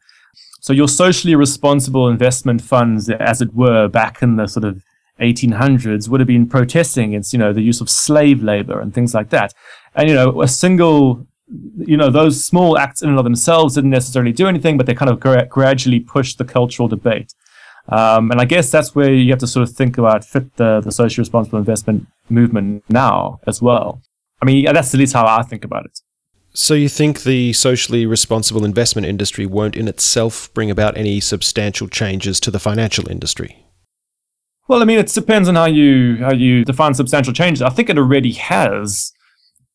so 0.62 0.72
your 0.72 0.86
socially 0.86 1.34
responsible 1.34 2.08
investment 2.08 2.62
funds, 2.62 3.10
as 3.10 3.42
it 3.42 3.52
were, 3.52 3.88
back 3.88 4.22
in 4.22 4.36
the 4.36 4.46
sort 4.46 4.64
of 4.64 4.84
1800s, 5.20 6.08
would 6.08 6.20
have 6.20 6.28
been 6.28 6.46
protesting 6.46 7.10
against, 7.10 7.32
you 7.32 7.38
know, 7.40 7.52
the 7.52 7.60
use 7.60 7.80
of 7.80 7.90
slave 7.90 8.44
labor 8.44 8.80
and 8.80 8.94
things 8.94 9.12
like 9.12 9.30
that. 9.30 9.52
And 9.96 10.08
you 10.08 10.14
know, 10.14 10.40
a 10.40 10.46
single, 10.46 11.26
you 11.76 11.96
know, 11.96 12.10
those 12.10 12.44
small 12.44 12.78
acts 12.78 13.02
in 13.02 13.08
and 13.08 13.18
of 13.18 13.24
themselves 13.24 13.74
didn't 13.74 13.90
necessarily 13.90 14.30
do 14.30 14.46
anything, 14.46 14.76
but 14.76 14.86
they 14.86 14.94
kind 14.94 15.10
of 15.10 15.18
gra- 15.18 15.46
gradually 15.46 15.98
pushed 15.98 16.38
the 16.38 16.44
cultural 16.44 16.86
debate. 16.86 17.34
Um, 17.88 18.30
and 18.30 18.40
I 18.40 18.44
guess 18.44 18.70
that's 18.70 18.94
where 18.94 19.12
you 19.12 19.32
have 19.32 19.40
to 19.40 19.48
sort 19.48 19.68
of 19.68 19.74
think 19.74 19.98
about 19.98 20.24
fit 20.24 20.56
the, 20.58 20.80
the 20.80 20.92
socially 20.92 21.22
responsible 21.22 21.58
investment 21.58 22.06
movement 22.30 22.84
now 22.88 23.40
as 23.48 23.60
well. 23.60 24.00
I 24.40 24.44
mean, 24.44 24.64
that's 24.66 24.94
at 24.94 24.98
least 24.98 25.12
how 25.12 25.26
I 25.26 25.42
think 25.42 25.64
about 25.64 25.86
it. 25.86 25.98
So 26.54 26.74
you 26.74 26.88
think 26.88 27.22
the 27.22 27.54
socially 27.54 28.04
responsible 28.04 28.64
investment 28.64 29.06
industry 29.06 29.46
won't 29.46 29.76
in 29.76 29.88
itself 29.88 30.52
bring 30.52 30.70
about 30.70 30.96
any 30.98 31.18
substantial 31.18 31.88
changes 31.88 32.38
to 32.40 32.50
the 32.50 32.58
financial 32.58 33.08
industry? 33.08 33.66
Well, 34.68 34.82
I 34.82 34.84
mean, 34.84 34.98
it 34.98 35.08
depends 35.08 35.48
on 35.48 35.54
how 35.54 35.64
you 35.64 36.18
how 36.18 36.32
you 36.32 36.64
define 36.64 36.94
substantial 36.94 37.32
changes. 37.32 37.62
I 37.62 37.70
think 37.70 37.88
it 37.88 37.98
already 37.98 38.32
has 38.32 39.12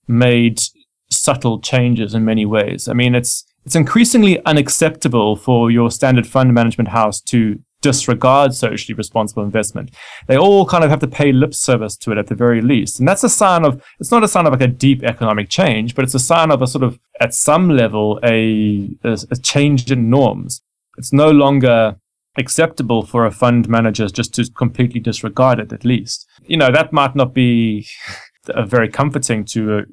made 0.08 0.62
subtle 1.10 1.60
changes 1.60 2.14
in 2.14 2.26
many 2.26 2.46
ways. 2.46 2.88
I 2.88 2.94
mean, 2.94 3.16
it's 3.16 3.44
it's 3.66 3.76
increasingly 3.76 4.44
unacceptable 4.46 5.36
for 5.36 5.72
your 5.72 5.92
standard 5.92 6.28
fund 6.28 6.54
management 6.54 6.90
house 6.90 7.20
to 7.22 7.60
disregard 7.88 8.53
socially 8.53 8.96
responsible 8.96 9.44
investment. 9.44 9.88
They 10.27 10.38
all 10.38 10.65
kind 10.65 10.84
of 10.84 10.89
have 10.89 11.03
to 11.06 11.08
pay 11.20 11.32
lip 11.32 11.53
service 11.53 11.96
to 11.98 12.12
it 12.12 12.17
at 12.17 12.27
the 12.27 12.36
very 12.46 12.62
least. 12.62 13.00
And 13.00 13.08
that's 13.08 13.24
a 13.24 13.29
sign 13.29 13.63
of, 13.65 13.72
it's 14.00 14.12
not 14.12 14.24
a 14.24 14.27
sign 14.27 14.46
of 14.46 14.53
like 14.56 14.70
a 14.70 14.75
deep 14.86 15.03
economic 15.03 15.48
change, 15.50 15.96
but 15.96 16.03
it's 16.06 16.15
a 16.22 16.27
sign 16.34 16.51
of 16.51 16.62
a 16.62 16.67
sort 16.67 16.84
of, 16.84 17.00
at 17.20 17.34
some 17.34 17.70
level, 17.70 18.20
a, 18.24 18.89
a, 19.03 19.17
a 19.32 19.38
change 19.51 19.91
in 19.91 20.10
norms. 20.10 20.62
It's 20.98 21.13
no 21.13 21.29
longer 21.32 21.96
acceptable 22.38 23.06
for 23.06 23.25
a 23.25 23.32
fund 23.32 23.67
manager 23.67 24.08
just 24.10 24.34
to 24.36 24.51
completely 24.51 25.00
disregard 25.00 25.60
it, 25.60 25.74
at 25.74 25.86
least. 25.86 26.27
You 26.46 26.58
know, 26.58 26.72
that 26.72 26.91
might 26.91 27.15
not 27.15 27.34
be 27.34 27.88
very 28.65 28.89
comforting 28.89 29.46
to 29.53 29.86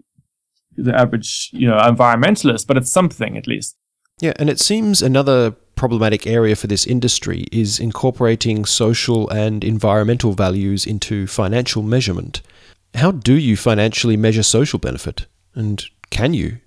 the 0.77 0.95
average, 0.95 1.51
you 1.53 1.69
know, 1.69 1.79
environmentalist, 1.79 2.67
but 2.67 2.77
it's 2.77 2.93
something 2.93 3.37
at 3.37 3.47
least. 3.47 3.77
Yeah, 4.21 4.35
and 4.37 4.49
it 4.51 4.61
seems 4.61 5.03
another 5.03 5.55
problematic 5.77 6.27
area 6.27 6.57
for 6.57 6.67
this 6.67 6.87
industry 6.87 7.47
is 7.53 7.79
incorporating 7.79 8.65
social 8.65 9.29
and 9.31 9.65
environmental 9.65 10.33
values 10.33 10.87
into 10.87 11.27
financial 11.27 11.83
measurement. 11.83 12.43
How 12.95 13.11
do 13.11 13.35
you 13.35 13.57
financially 13.57 14.17
measure 14.17 14.43
social 14.43 14.79
benefit? 14.79 15.27
And 15.55 15.85
can 16.11 16.35
you? 16.35 16.59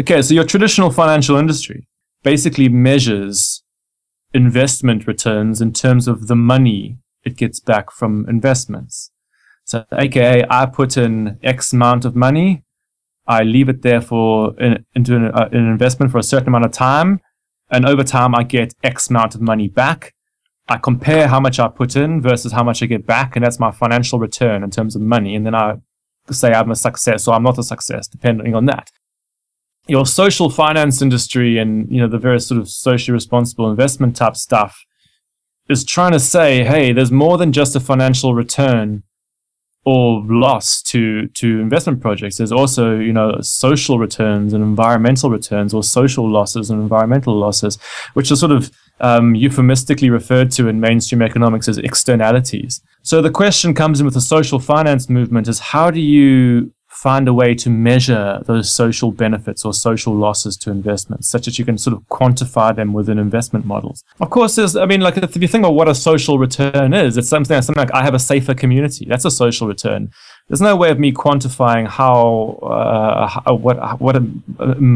Okay, 0.00 0.22
so 0.22 0.34
your 0.34 0.44
traditional 0.44 0.90
financial 0.90 1.36
industry 1.36 1.86
basically 2.22 2.68
measures 2.68 3.62
investment 4.34 5.06
returns 5.06 5.60
in 5.60 5.72
terms 5.72 6.08
of 6.08 6.26
the 6.26 6.36
money 6.36 6.98
it 7.24 7.36
gets 7.36 7.60
back 7.60 7.90
from 7.90 8.26
investments. 8.28 9.10
So, 9.64 9.84
aka, 9.92 10.44
I 10.48 10.66
put 10.66 10.96
in 10.96 11.38
X 11.42 11.72
amount 11.72 12.04
of 12.04 12.14
money, 12.14 12.64
I 13.26 13.42
leave 13.42 13.68
it 13.68 13.82
there 13.82 14.00
for 14.00 14.58
in, 14.60 14.84
into 14.94 15.16
an, 15.16 15.24
uh, 15.26 15.48
an 15.50 15.68
investment 15.68 16.12
for 16.12 16.18
a 16.18 16.22
certain 16.22 16.48
amount 16.48 16.64
of 16.64 16.72
time, 16.72 17.20
and 17.70 17.86
over 17.86 18.02
time 18.02 18.34
I 18.34 18.42
get 18.42 18.74
X 18.82 19.10
amount 19.10 19.34
of 19.34 19.40
money 19.40 19.68
back. 19.68 20.14
I 20.68 20.78
compare 20.78 21.28
how 21.28 21.38
much 21.38 21.60
I 21.60 21.68
put 21.68 21.94
in 21.94 22.20
versus 22.20 22.52
how 22.52 22.64
much 22.64 22.82
I 22.82 22.86
get 22.86 23.06
back, 23.06 23.36
and 23.36 23.44
that's 23.44 23.60
my 23.60 23.70
financial 23.70 24.18
return 24.18 24.64
in 24.64 24.70
terms 24.70 24.96
of 24.96 25.02
money. 25.02 25.36
And 25.36 25.46
then 25.46 25.54
I 25.54 25.76
say 26.30 26.52
I'm 26.52 26.70
a 26.70 26.76
success 26.76 27.28
or 27.28 27.34
I'm 27.34 27.44
not 27.44 27.58
a 27.58 27.62
success, 27.62 28.08
depending 28.08 28.54
on 28.54 28.66
that. 28.66 28.90
Your 29.86 30.04
social 30.04 30.50
finance 30.50 31.00
industry 31.00 31.58
and 31.58 31.90
you 31.90 32.00
know 32.00 32.08
the 32.08 32.18
various 32.18 32.48
sort 32.48 32.60
of 32.60 32.68
socially 32.68 33.14
responsible 33.14 33.70
investment 33.70 34.16
type 34.16 34.36
stuff 34.36 34.84
is 35.68 35.84
trying 35.84 36.12
to 36.12 36.20
say, 36.20 36.64
hey, 36.64 36.92
there's 36.92 37.12
more 37.12 37.38
than 37.38 37.52
just 37.52 37.76
a 37.76 37.80
financial 37.80 38.34
return 38.34 39.02
or 39.86 40.20
loss 40.26 40.82
to 40.82 41.28
to 41.28 41.60
investment 41.60 42.00
projects. 42.00 42.36
There's 42.36 42.52
also 42.52 42.98
you 42.98 43.12
know 43.12 43.38
social 43.40 43.98
returns 43.98 44.52
and 44.52 44.62
environmental 44.62 45.30
returns, 45.30 45.72
or 45.72 45.82
social 45.82 46.28
losses 46.28 46.70
and 46.70 46.82
environmental 46.82 47.34
losses, 47.34 47.78
which 48.14 48.30
are 48.30 48.36
sort 48.36 48.52
of 48.52 48.70
um, 49.00 49.34
euphemistically 49.34 50.10
referred 50.10 50.50
to 50.52 50.68
in 50.68 50.80
mainstream 50.80 51.22
economics 51.22 51.68
as 51.68 51.78
externalities. 51.78 52.82
So 53.02 53.22
the 53.22 53.30
question 53.30 53.74
comes 53.74 54.00
in 54.00 54.04
with 54.04 54.14
the 54.14 54.20
social 54.20 54.58
finance 54.58 55.08
movement: 55.08 55.46
is 55.48 55.60
how 55.60 55.90
do 55.90 56.00
you 56.00 56.72
find 57.06 57.28
a 57.28 57.36
way 57.42 57.54
to 57.54 57.70
measure 57.70 58.42
those 58.46 58.66
social 58.82 59.12
benefits 59.12 59.64
or 59.64 59.72
social 59.72 60.12
losses 60.12 60.56
to 60.56 60.72
investments 60.72 61.28
such 61.28 61.44
that 61.46 61.56
you 61.56 61.64
can 61.64 61.78
sort 61.78 61.94
of 61.96 62.02
quantify 62.18 62.74
them 62.74 62.92
within 62.92 63.16
investment 63.28 63.64
models. 63.64 64.02
Of 64.18 64.28
course, 64.30 64.56
there's, 64.56 64.74
I 64.74 64.86
mean, 64.86 65.02
like 65.06 65.16
if 65.16 65.36
you 65.36 65.46
think 65.46 65.62
about 65.62 65.76
what 65.80 65.88
a 65.88 65.94
social 65.94 66.36
return 66.46 66.92
is, 66.92 67.16
it's 67.16 67.28
something, 67.28 67.62
something 67.62 67.80
like 67.84 67.94
I 67.94 68.02
have 68.02 68.14
a 68.14 68.24
safer 68.32 68.54
community. 68.54 69.04
That's 69.08 69.24
a 69.24 69.30
social 69.30 69.68
return. 69.68 70.10
There's 70.48 70.60
no 70.60 70.74
way 70.74 70.90
of 70.90 70.98
me 70.98 71.12
quantifying 71.12 71.86
how, 71.86 72.58
uh, 72.74 73.28
how 73.34 73.54
what, 73.54 74.00
what 74.00 74.16
a, 74.16 74.22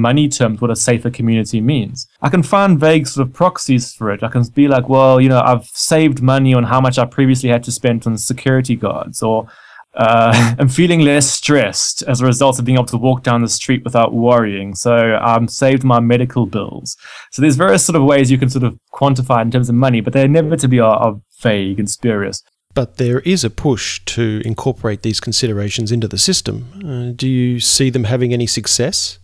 money 0.09 0.29
terms, 0.29 0.61
what 0.61 0.73
a 0.73 0.77
safer 0.77 1.11
community 1.11 1.61
means. 1.61 2.09
I 2.23 2.29
can 2.29 2.43
find 2.43 2.81
vague 2.89 3.07
sort 3.07 3.25
of 3.29 3.33
proxies 3.33 3.93
for 3.95 4.11
it. 4.11 4.25
I 4.25 4.31
can 4.35 4.43
be 4.61 4.67
like, 4.67 4.89
well, 4.89 5.21
you 5.21 5.29
know, 5.29 5.43
I've 5.51 5.67
saved 5.95 6.23
money 6.23 6.55
on 6.55 6.65
how 6.65 6.81
much 6.81 6.99
I 6.99 7.05
previously 7.05 7.51
had 7.51 7.63
to 7.65 7.73
spend 7.81 8.05
on 8.09 8.19
security 8.19 8.75
guards 8.75 9.23
or 9.23 9.47
uh, 9.95 10.55
I'm 10.59 10.69
feeling 10.69 11.01
less 11.01 11.31
stressed 11.31 12.03
as 12.03 12.21
a 12.21 12.27
result 12.27 12.59
of 12.59 12.65
being 12.65 12.77
able 12.77 12.87
to 12.87 12.97
walk 12.97 13.23
down 13.23 13.43
the 13.43 13.49
street 13.49 13.85
without 13.85 14.15
worrying. 14.15 14.75
So 14.75 14.95
I'm 14.95 15.49
saved 15.49 15.85
my 15.85 16.01
medical 16.01 16.47
bills. 16.47 16.97
So 17.33 17.43
there's 17.43 17.57
various 17.57 17.85
sort 17.85 17.97
of 17.97 18.05
ways 18.05 18.31
you 18.31 18.39
can 18.39 18.51
sort 18.51 18.65
of 18.65 18.79
quantify 18.93 19.43
in 19.43 19.51
terms 19.51 19.69
of 19.69 19.75
money, 19.75 20.01
but 20.01 20.13
they 20.13 20.25
inevitably 20.25 20.81
are, 20.81 20.97
are 20.97 21.21
vague 21.41 21.79
and 21.79 21.91
spurious. 21.91 22.43
But 22.73 22.99
there 22.99 23.21
is 23.21 23.43
a 23.43 23.51
push 23.51 24.01
to 24.07 24.41
incorporate 24.45 25.03
these 25.03 25.19
considerations 25.19 25.91
into 25.91 26.07
the 26.07 26.19
system. 26.19 26.69
Uh, 26.77 27.13
do 27.15 27.29
you 27.29 27.59
see 27.59 27.91
them 27.91 28.05
having 28.05 28.33
any 28.33 28.47
success? 28.47 29.19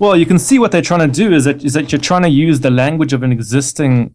Well, 0.00 0.16
you 0.16 0.26
can 0.26 0.38
see 0.38 0.58
what 0.58 0.72
they're 0.72 0.82
trying 0.82 1.08
to 1.08 1.14
do 1.14 1.32
is 1.32 1.44
that, 1.44 1.64
is 1.64 1.72
that 1.74 1.92
you're 1.92 2.00
trying 2.00 2.22
to 2.22 2.28
use 2.28 2.60
the 2.60 2.70
language 2.70 3.12
of 3.12 3.22
an 3.22 3.32
existing 3.32 4.14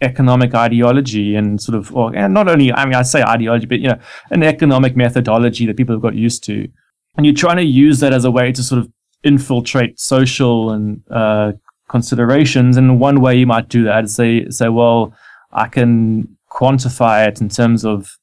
economic 0.00 0.54
ideology 0.54 1.34
and 1.36 1.60
sort 1.60 1.76
of, 1.76 1.94
or 1.94 2.14
and 2.14 2.32
not 2.32 2.48
only, 2.48 2.72
I 2.72 2.84
mean, 2.84 2.94
I 2.94 3.02
say 3.02 3.22
ideology, 3.22 3.66
but 3.66 3.80
you 3.80 3.88
know, 3.88 3.98
an 4.30 4.42
economic 4.42 4.96
methodology 4.96 5.66
that 5.66 5.76
people 5.76 5.94
have 5.94 6.02
got 6.02 6.14
used 6.14 6.44
to, 6.44 6.68
and 7.16 7.26
you're 7.26 7.34
trying 7.34 7.56
to 7.56 7.64
use 7.64 8.00
that 8.00 8.12
as 8.12 8.24
a 8.24 8.30
way 8.30 8.52
to 8.52 8.62
sort 8.62 8.80
of 8.80 8.90
infiltrate 9.22 10.00
social 10.00 10.70
and 10.70 11.02
uh, 11.10 11.52
considerations. 11.88 12.76
And 12.76 13.00
one 13.00 13.20
way 13.20 13.36
you 13.36 13.46
might 13.46 13.68
do 13.68 13.84
that 13.84 14.04
is 14.04 14.14
say, 14.14 14.48
say, 14.48 14.68
well, 14.68 15.12
I 15.52 15.68
can 15.68 16.36
quantify 16.50 17.28
it 17.28 17.40
in 17.40 17.48
terms 17.48 17.84
of 17.84 18.16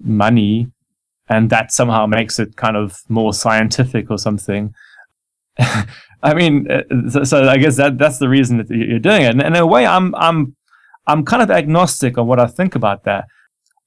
money, 0.00 0.70
and 1.28 1.50
that 1.50 1.72
somehow 1.72 2.06
makes 2.06 2.38
it 2.38 2.56
kind 2.56 2.76
of 2.76 2.98
more 3.08 3.32
scientific 3.32 4.10
or 4.10 4.18
something. 4.18 4.74
I 6.22 6.34
mean, 6.34 6.70
uh, 6.70 6.82
so, 7.10 7.24
so, 7.24 7.48
I 7.48 7.56
guess 7.56 7.76
that 7.76 7.98
that's 7.98 8.18
the 8.18 8.28
reason 8.28 8.58
that 8.58 8.70
you're 8.70 8.98
doing 8.98 9.22
it. 9.22 9.30
And, 9.30 9.42
and 9.42 9.56
in 9.56 9.62
a 9.62 9.66
way, 9.66 9.84
I'm 9.84 10.14
I'm 10.14 10.54
I'm 11.06 11.24
kind 11.24 11.42
of 11.42 11.50
agnostic 11.50 12.18
on 12.18 12.26
what 12.26 12.38
I 12.38 12.46
think 12.46 12.74
about 12.74 13.04
that. 13.04 13.26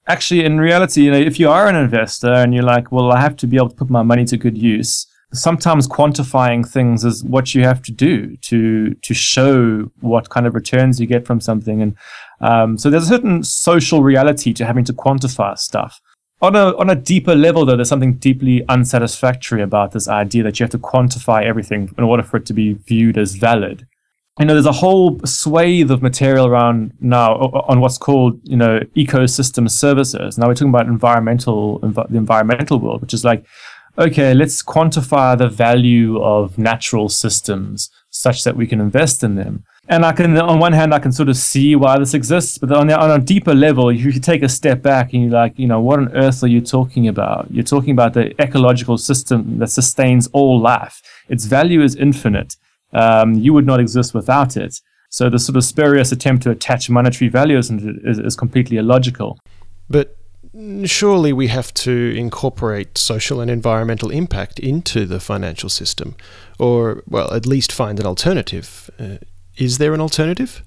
Actually, 0.08 0.46
in 0.46 0.60
reality, 0.60 1.04
you 1.04 1.12
know, 1.12 1.18
if 1.18 1.40
you 1.40 1.50
are 1.50 1.68
an 1.68 1.76
investor 1.76 2.32
and 2.32 2.54
you're 2.54 2.64
like, 2.64 2.92
well, 2.92 3.12
I 3.12 3.20
have 3.20 3.36
to 3.38 3.48
be 3.48 3.58
able 3.58 3.70
to 3.70 3.76
put 3.76 3.90
my 3.90 4.04
money 4.04 4.26
to 4.26 4.38
good 4.38 4.58
use, 4.58 5.08
sometimes 5.34 5.88
quantifying 5.88 6.68
things 6.68 7.04
is 7.04 7.24
what 7.24 7.56
you 7.56 7.64
have 7.64 7.82
to 7.84 7.92
do 7.92 8.36
to 8.38 8.94
to 8.94 9.14
show 9.14 9.92
what 10.02 10.30
kind 10.30 10.46
of 10.46 10.54
returns 10.54 11.00
you 11.00 11.08
get 11.08 11.26
from 11.26 11.40
something. 11.40 11.82
And 11.82 11.96
um, 12.42 12.78
so 12.78 12.90
there's 12.90 13.06
a 13.06 13.08
certain 13.08 13.44
social 13.44 14.04
reality 14.04 14.54
to 14.54 14.66
having 14.66 14.86
to 14.86 14.94
quantify 14.94 15.58
stuff. 15.58 16.00
On 16.42 16.56
a 16.56 16.78
on 16.78 16.90
a 16.90 16.96
deeper 16.96 17.34
level, 17.34 17.66
though, 17.66 17.76
there's 17.76 17.90
something 17.90 18.16
deeply 18.16 18.64
unsatisfactory 18.68 19.62
about 19.62 19.92
this 19.92 20.08
idea 20.08 20.44
that 20.44 20.60
you 20.60 20.66
have 20.66 20.72
to 20.72 20.78
quantify 20.78 21.44
everything 21.44 21.94
in 21.98 22.04
order 22.04 22.24
for 22.24 22.38
it 22.38 22.46
to 22.48 22.54
be 22.54 22.74
viewed 22.74 23.18
as 23.18 23.36
valid 23.36 23.88
you 24.40 24.46
know, 24.46 24.54
there's 24.54 24.66
a 24.66 24.72
whole 24.72 25.18
swathe 25.24 25.90
of 25.92 26.02
material 26.02 26.46
around 26.46 26.92
now 27.00 27.36
on 27.70 27.80
what's 27.80 27.98
called, 27.98 28.38
you 28.44 28.58
know, 28.58 28.80
ecosystem 28.98 29.70
services. 29.70 30.38
Now 30.38 30.48
we're 30.48 30.56
talking 30.56 30.70
about 30.70 30.88
environmental, 30.88 31.80
env- 31.80 32.10
the 32.10 32.18
environmental 32.18 32.80
world, 32.80 33.02
which 33.02 33.14
is 33.14 33.24
like, 33.24 33.46
okay, 33.98 34.34
let's 34.34 34.62
quantify 34.62 35.38
the 35.38 35.48
value 35.48 36.22
of 36.22 36.58
natural 36.58 37.08
systems 37.08 37.90
such 38.10 38.44
that 38.44 38.58
we 38.58 38.68
can 38.68 38.82
invest 38.82 39.24
in 39.24 39.36
them. 39.36 39.64
And 39.88 40.04
I 40.04 40.12
can, 40.12 40.36
on 40.38 40.60
one 40.60 40.74
hand, 40.74 40.94
I 40.94 41.00
can 41.00 41.14
sort 41.14 41.30
of 41.30 41.38
see 41.38 41.78
why 41.78 41.98
this 41.98 42.14
exists, 42.14 42.58
but 42.58 42.74
on, 42.74 42.88
the, 42.88 43.00
on 43.00 43.12
a 43.12 43.24
deeper 43.24 43.54
level, 43.54 43.90
you 43.90 44.12
take 44.20 44.44
a 44.44 44.50
step 44.50 44.82
back 44.82 45.14
and 45.14 45.24
you're 45.24 45.32
like, 45.32 45.58
you 45.58 45.68
know, 45.68 45.80
what 45.80 46.00
on 46.00 46.14
earth 46.14 46.44
are 46.44 46.48
you 46.48 46.60
talking 46.60 47.08
about? 47.08 47.48
You're 47.52 47.64
talking 47.64 47.92
about 47.92 48.14
the 48.14 48.34
ecological 48.42 48.98
system 48.98 49.60
that 49.60 49.70
sustains 49.70 50.28
all 50.34 50.60
life. 50.60 51.02
Its 51.30 51.46
value 51.46 51.82
is 51.82 51.96
infinite 51.96 52.58
um, 52.96 53.34
you 53.36 53.54
would 53.54 53.66
not 53.66 53.80
exist 53.80 54.14
without 54.14 54.58
it. 54.58 54.80
So 55.10 55.30
the 55.30 55.40
sort 55.40 55.56
of 55.56 55.64
spurious 55.64 56.12
attempt 56.12 56.44
to 56.44 56.52
attach 56.52 56.90
monetary 56.90 57.30
values 57.30 57.70
is, 57.70 58.20
is 58.20 58.36
completely 58.36 58.78
illogical. 58.78 59.38
But 59.90 60.18
surely 60.86 61.34
we 61.34 61.48
have 61.48 61.74
to 61.74 61.92
incorporate 62.16 62.98
social 62.98 63.42
and 63.42 63.52
environmental 63.52 64.10
impact 64.10 64.60
into 64.60 65.06
the 65.06 65.20
financial 65.20 65.70
system, 65.70 66.16
or, 66.60 67.04
well, 67.08 67.34
at 67.34 67.46
least 67.46 67.72
find 67.72 68.00
an 68.00 68.06
alternative. 68.06 68.90
Uh, 69.00 69.18
is 69.58 69.78
there 69.78 69.94
an 69.94 70.02
alternative? 70.02 70.64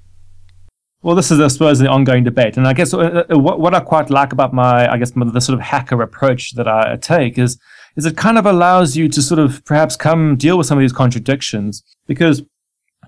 Well, 1.02 1.16
this 1.16 1.30
is, 1.30 1.40
I 1.40 1.48
suppose, 1.48 1.78
the 1.78 1.88
ongoing 1.88 2.24
debate, 2.24 2.56
and 2.56 2.66
I 2.66 2.72
guess 2.72 2.92
uh, 2.92 3.24
uh, 3.30 3.38
what, 3.38 3.60
what 3.60 3.74
I 3.74 3.80
quite 3.80 4.10
like 4.10 4.32
about 4.32 4.52
my, 4.52 4.90
I 4.92 4.98
guess, 4.98 5.12
the 5.12 5.40
sort 5.40 5.58
of 5.58 5.64
hacker 5.64 6.02
approach 6.02 6.54
that 6.54 6.66
I 6.66 6.96
take 6.96 7.38
is 7.38 7.58
is 7.96 8.06
it 8.06 8.16
kind 8.16 8.38
of 8.38 8.46
allows 8.46 8.96
you 8.96 9.08
to 9.08 9.22
sort 9.22 9.38
of 9.38 9.64
perhaps 9.64 9.96
come 9.96 10.36
deal 10.36 10.58
with 10.58 10.66
some 10.66 10.78
of 10.78 10.82
these 10.82 10.92
contradictions? 10.92 11.82
Because 12.06 12.42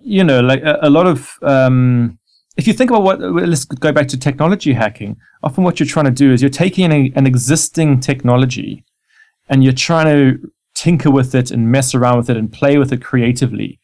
you 0.02 0.24
know 0.24 0.40
like 0.40 0.62
a, 0.62 0.78
a 0.82 0.90
lot 0.90 1.06
of 1.06 1.36
um, 1.42 2.18
if 2.56 2.66
you 2.66 2.72
think 2.72 2.90
about 2.90 3.02
what 3.02 3.20
let's 3.20 3.64
go 3.64 3.92
back 3.92 4.08
to 4.08 4.18
technology 4.18 4.72
hacking. 4.72 5.16
Often 5.42 5.64
what 5.64 5.80
you're 5.80 5.86
trying 5.86 6.06
to 6.06 6.10
do 6.10 6.32
is 6.32 6.42
you're 6.42 6.50
taking 6.50 6.92
a, 6.92 7.12
an 7.16 7.26
existing 7.26 8.00
technology 8.00 8.84
and 9.48 9.64
you're 9.64 9.72
trying 9.72 10.06
to 10.06 10.52
tinker 10.74 11.10
with 11.10 11.34
it 11.34 11.50
and 11.50 11.70
mess 11.72 11.94
around 11.94 12.18
with 12.18 12.30
it 12.30 12.36
and 12.36 12.52
play 12.52 12.76
with 12.76 12.92
it 12.92 13.02
creatively. 13.02 13.80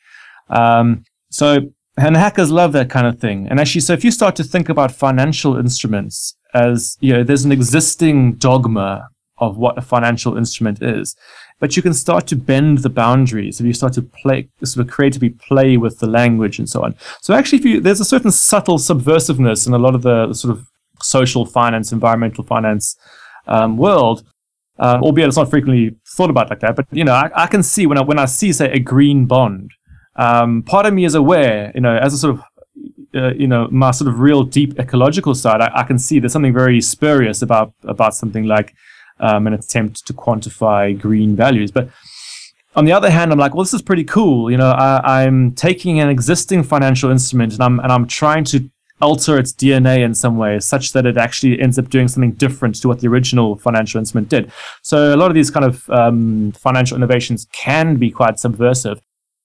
Um, 0.51 1.05
so 1.31 1.73
and 1.97 2.15
hackers 2.15 2.51
love 2.51 2.73
that 2.73 2.91
kind 2.91 3.07
of 3.07 3.19
thing. 3.19 3.49
And 3.49 3.59
actually 3.59 3.81
so 3.81 3.93
if 3.95 4.05
you 4.05 4.11
start 4.11 4.37
to 4.37 4.45
think 4.45 4.69
about 4.69 4.93
financial 4.93 5.57
instruments 5.57 6.37
as 6.55 6.97
you 7.01 7.13
know 7.13 7.23
there's 7.25 7.45
an 7.45 7.53
existing 7.53 8.35
dogma 8.35 9.09
of 9.39 9.57
what 9.57 9.79
a 9.79 9.83
financial 9.83 10.37
instrument 10.37 10.83
is. 10.83 11.17
But 11.59 11.77
you 11.77 11.83
can 11.83 11.95
start 11.95 12.27
to 12.29 12.37
bend 12.37 12.79
the 12.79 12.91
boundaries 12.91 13.61
if 13.61 13.67
you 13.67 13.73
start 13.73 13.95
to 13.95 14.03
play, 14.03 14.49
sort 14.65 14.87
of 14.87 14.93
creatively 14.93 15.31
play 15.31 15.77
with 15.77 15.99
the 15.99 16.07
language 16.07 16.59
and 16.59 16.69
so 16.69 16.85
on. 16.85 16.95
So 17.23 17.35
actually, 17.35 17.59
if 17.59 17.65
you, 17.65 17.81
there's 17.81 18.01
a 18.01 18.05
certain 18.05 18.31
subtle 18.31 18.79
subversiveness 18.79 19.67
in 19.67 19.73
a 19.73 19.79
lot 19.79 19.95
of 19.95 20.03
the 20.03 20.35
sort 20.35 20.57
of 20.57 20.67
social 21.03 21.47
finance, 21.47 21.93
environmental 21.93 22.45
finance 22.45 22.97
um, 23.47 23.77
world, 23.77 24.23
um, 24.79 25.03
albeit 25.03 25.29
it's 25.29 25.37
not 25.37 25.49
frequently 25.49 25.97
thought 26.17 26.31
about 26.31 26.51
like 26.51 26.61
that. 26.61 26.77
But 26.77 26.87
you 26.91 27.05
know, 27.05 27.15
I, 27.15 27.31
I 27.35 27.47
can 27.47 27.63
see 27.63 27.87
when 27.87 27.99
I 27.99 28.03
when 28.03 28.19
I 28.19 28.27
see 28.27 28.53
say 28.53 28.71
a 28.71 28.79
green 28.79 29.27
bond, 29.27 29.71
um, 30.17 30.63
part 30.63 30.87
of 30.87 30.95
me 30.95 31.05
is 31.05 31.15
aware, 31.15 31.73
you 31.75 31.81
know, 31.81 31.97
as 31.97 32.13
a 32.13 32.19
sort 32.19 32.35
of 32.35 32.45
uh, 33.15 33.33
you 33.35 33.47
know 33.47 33.69
my 33.71 33.91
sort 33.91 34.09
of 34.09 34.21
real 34.21 34.43
deep 34.43 34.79
ecological 34.79 35.35
side, 35.35 35.61
I, 35.61 35.71
I, 35.75 35.85
can 35.85 35.99
see 35.99 36.19
there's 36.19 36.33
something 36.33 36.53
very 36.53 36.81
spurious 36.81 37.41
about 37.41 37.73
about 37.85 38.15
something 38.15 38.45
like 38.45 38.75
um, 39.21 39.47
an 39.47 39.55
attempt 39.55 40.07
to 40.07 40.13
quantify 40.13 40.99
green 40.99 41.37
values. 41.37 41.71
But 41.71 41.89
on 42.75 42.85
the 42.85 42.93
other 42.93 43.11
hand, 43.11 43.33
I'm 43.33 43.39
like, 43.39 43.55
well, 43.55 43.65
this 43.65 43.75
is 43.75 43.83
pretty 43.83 44.05
cool. 44.05 44.51
You 44.51 44.59
know, 44.59 44.71
I, 44.71 45.23
am 45.23 45.53
taking 45.53 45.99
an 46.01 46.11
existing 46.11 46.63
financial 46.63 47.11
instrument 47.11 47.55
and 47.55 47.63
I'm 47.63 47.81
and 47.81 47.91
I'm 47.91 48.07
trying 48.07 48.45
to 48.45 48.71
alter 49.01 49.39
its 49.39 49.53
DNA 49.53 49.99
in 49.99 50.15
some 50.15 50.39
way, 50.39 50.59
such 50.59 50.93
that 50.93 51.05
it 51.07 51.17
actually 51.17 51.61
ends 51.61 51.79
up 51.79 51.89
doing 51.89 52.09
something 52.09 52.33
different 52.33 52.75
to 52.77 52.89
what 52.89 53.01
the 53.01 53.09
original 53.09 53.57
financial 53.57 53.99
instrument 53.99 54.29
did. 54.29 54.51
So 54.83 55.15
a 55.15 55.17
lot 55.17 55.31
of 55.31 55.35
these 55.35 55.51
kind 55.51 55.67
of 55.67 55.89
um, 55.91 56.53
financial 56.53 56.97
innovations 56.97 57.47
can 57.53 57.97
be 57.97 58.11
quite 58.11 58.39
subversive, 58.39 59.01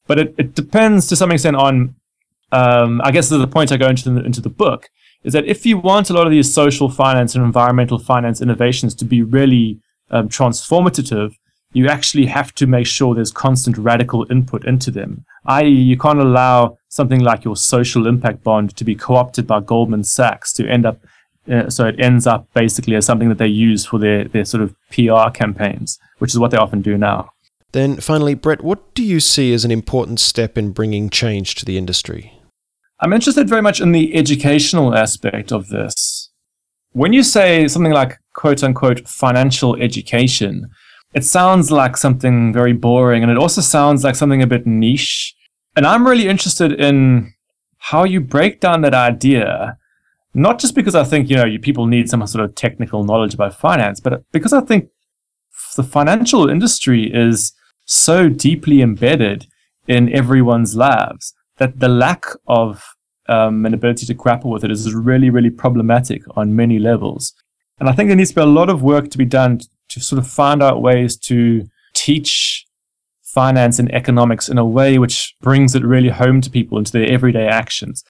but 0.07 0.19
it, 0.19 0.35
it 0.37 0.55
depends 0.55 1.07
to 1.07 1.15
some 1.15 1.31
extent 1.31 1.55
on. 1.55 1.95
Um, 2.53 2.99
I 3.05 3.11
guess 3.11 3.29
the 3.29 3.47
point 3.47 3.71
I 3.71 3.77
go 3.77 3.87
into 3.87 4.09
the, 4.09 4.25
into 4.25 4.41
the 4.41 4.49
book 4.49 4.89
is 5.23 5.33
that 5.33 5.45
if 5.45 5.65
you 5.65 5.77
want 5.77 6.09
a 6.09 6.13
lot 6.13 6.25
of 6.25 6.31
these 6.31 6.53
social 6.53 6.89
finance 6.89 7.35
and 7.35 7.43
environmental 7.43 7.99
finance 7.99 8.41
innovations 8.41 8.95
to 8.95 9.05
be 9.05 9.21
really 9.21 9.79
um, 10.09 10.27
transformative, 10.29 11.33
you 11.73 11.87
actually 11.87 12.25
have 12.25 12.53
to 12.55 12.67
make 12.67 12.85
sure 12.85 13.15
there's 13.15 13.31
constant 13.31 13.77
radical 13.77 14.25
input 14.29 14.65
into 14.65 14.91
them. 14.91 15.25
I.e., 15.45 15.69
you 15.69 15.97
can't 15.97 16.19
allow 16.19 16.77
something 16.89 17.21
like 17.21 17.45
your 17.45 17.55
social 17.55 18.07
impact 18.07 18.43
bond 18.43 18.75
to 18.75 18.83
be 18.83 18.95
co 18.95 19.15
opted 19.15 19.47
by 19.47 19.61
Goldman 19.61 20.03
Sachs 20.03 20.51
to 20.53 20.67
end 20.67 20.85
up, 20.85 20.99
uh, 21.49 21.69
so 21.69 21.87
it 21.87 21.99
ends 21.99 22.27
up 22.27 22.47
basically 22.53 22.95
as 22.95 23.05
something 23.05 23.29
that 23.29 23.37
they 23.37 23.47
use 23.47 23.85
for 23.85 23.99
their, 23.99 24.25
their 24.25 24.45
sort 24.45 24.63
of 24.63 24.75
PR 24.91 25.29
campaigns, 25.33 25.97
which 26.17 26.31
is 26.31 26.39
what 26.39 26.51
they 26.51 26.57
often 26.57 26.81
do 26.81 26.97
now. 26.97 27.29
Then 27.71 27.97
finally, 28.01 28.33
Brett, 28.33 28.63
what 28.63 28.93
do 28.93 29.03
you 29.03 29.21
see 29.21 29.53
as 29.53 29.63
an 29.63 29.71
important 29.71 30.19
step 30.19 30.57
in 30.57 30.71
bringing 30.71 31.09
change 31.09 31.55
to 31.55 31.65
the 31.65 31.77
industry? 31.77 32.40
I'm 33.03 33.13
interested 33.13 33.49
very 33.49 33.63
much 33.63 33.81
in 33.81 33.93
the 33.93 34.13
educational 34.13 34.95
aspect 34.95 35.51
of 35.51 35.69
this. 35.69 36.29
When 36.91 37.13
you 37.13 37.23
say 37.23 37.67
something 37.67 37.91
like 37.91 38.19
quote 38.33 38.63
unquote 38.63 39.07
financial 39.07 39.75
education, 39.77 40.69
it 41.15 41.25
sounds 41.25 41.71
like 41.71 41.97
something 41.97 42.53
very 42.53 42.73
boring 42.73 43.23
and 43.23 43.31
it 43.31 43.39
also 43.39 43.59
sounds 43.61 44.03
like 44.03 44.15
something 44.15 44.43
a 44.43 44.47
bit 44.47 44.67
niche. 44.67 45.33
And 45.75 45.87
I'm 45.87 46.07
really 46.07 46.27
interested 46.27 46.73
in 46.73 47.33
how 47.79 48.03
you 48.03 48.21
break 48.21 48.59
down 48.59 48.81
that 48.81 48.93
idea, 48.93 49.77
not 50.35 50.59
just 50.59 50.75
because 50.75 50.93
I 50.93 51.03
think, 51.03 51.27
you 51.27 51.37
know, 51.37 51.45
you, 51.45 51.57
people 51.57 51.87
need 51.87 52.07
some 52.07 52.25
sort 52.27 52.45
of 52.45 52.53
technical 52.53 53.03
knowledge 53.03 53.33
about 53.33 53.57
finance, 53.59 53.99
but 53.99 54.23
because 54.31 54.53
I 54.53 54.61
think 54.61 54.89
the 55.75 55.83
financial 55.83 56.47
industry 56.47 57.11
is 57.11 57.53
so 57.85 58.29
deeply 58.29 58.83
embedded 58.83 59.47
in 59.87 60.13
everyone's 60.13 60.75
lives 60.75 61.33
that 61.61 61.79
the 61.79 61.87
lack 61.87 62.25
of 62.47 62.83
um, 63.29 63.67
an 63.67 63.75
ability 63.75 64.07
to 64.07 64.15
grapple 64.15 64.49
with 64.49 64.63
it 64.63 64.71
is 64.71 64.95
really, 64.95 65.29
really 65.29 65.51
problematic 65.51 66.23
on 66.35 66.55
many 66.55 66.79
levels. 66.79 67.35
And 67.79 67.87
I 67.87 67.91
think 67.91 68.09
there 68.09 68.15
needs 68.15 68.31
to 68.31 68.37
be 68.37 68.41
a 68.41 68.45
lot 68.47 68.71
of 68.71 68.81
work 68.81 69.11
to 69.11 69.17
be 69.19 69.25
done 69.25 69.59
to 69.89 69.99
sort 69.99 70.17
of 70.17 70.27
find 70.27 70.63
out 70.63 70.81
ways 70.81 71.15
to 71.17 71.67
teach 71.93 72.65
finance 73.21 73.77
and 73.77 73.93
economics 73.93 74.49
in 74.49 74.57
a 74.57 74.65
way 74.65 74.97
which 74.97 75.35
brings 75.39 75.75
it 75.75 75.83
really 75.83 76.09
home 76.09 76.41
to 76.41 76.49
people 76.49 76.79
into 76.79 76.91
their 76.91 77.07
everyday 77.07 77.45
actions. 77.45 78.03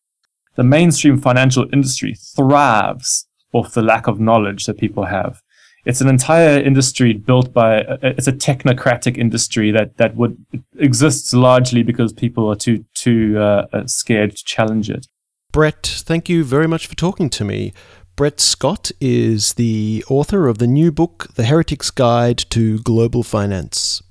The 0.56 0.64
mainstream 0.64 1.20
financial 1.20 1.68
industry 1.74 2.16
thrives 2.16 3.28
off 3.52 3.74
the 3.74 3.82
lack 3.82 4.08
of 4.08 4.18
knowledge 4.18 4.66
that 4.66 4.78
people 4.78 5.04
have 5.04 5.42
it's 5.86 6.02
an 6.02 6.08
entire 6.08 6.60
industry 6.60 7.13
built 7.13 7.54
by 7.54 7.78
it's 8.02 8.28
a 8.28 8.32
technocratic 8.32 9.17
industry 9.17 9.72
that 9.72 9.98
that 9.98 10.15
would 10.15 10.38
exists 10.78 11.34
largely 11.34 11.84
because 11.84 12.13
people 12.13 12.50
are 12.50 12.56
too 12.56 12.86
too 12.94 13.38
uh, 13.38 13.67
uh, 13.74 13.86
scared 13.88 14.36
to 14.36 14.44
challenge 14.44 14.89
it. 14.89 15.08
Brett, 15.52 15.86
thank 15.86 16.30
you 16.30 16.44
very 16.44 16.67
much 16.67 16.88
for 16.88 16.96
talking 16.96 17.30
to 17.32 17.44
me. 17.44 17.74
Brett 18.15 18.39
Scott 18.39 18.91
is 19.02 19.54
the 19.54 20.04
author 20.10 20.48
of 20.48 20.60
the 20.60 20.67
new 20.67 20.91
book, 20.91 21.34
The 21.36 21.46
Heretic's 21.46 21.91
Guide 21.91 22.38
to 22.52 22.80
Global 22.80 23.24
Finance. 23.24 24.04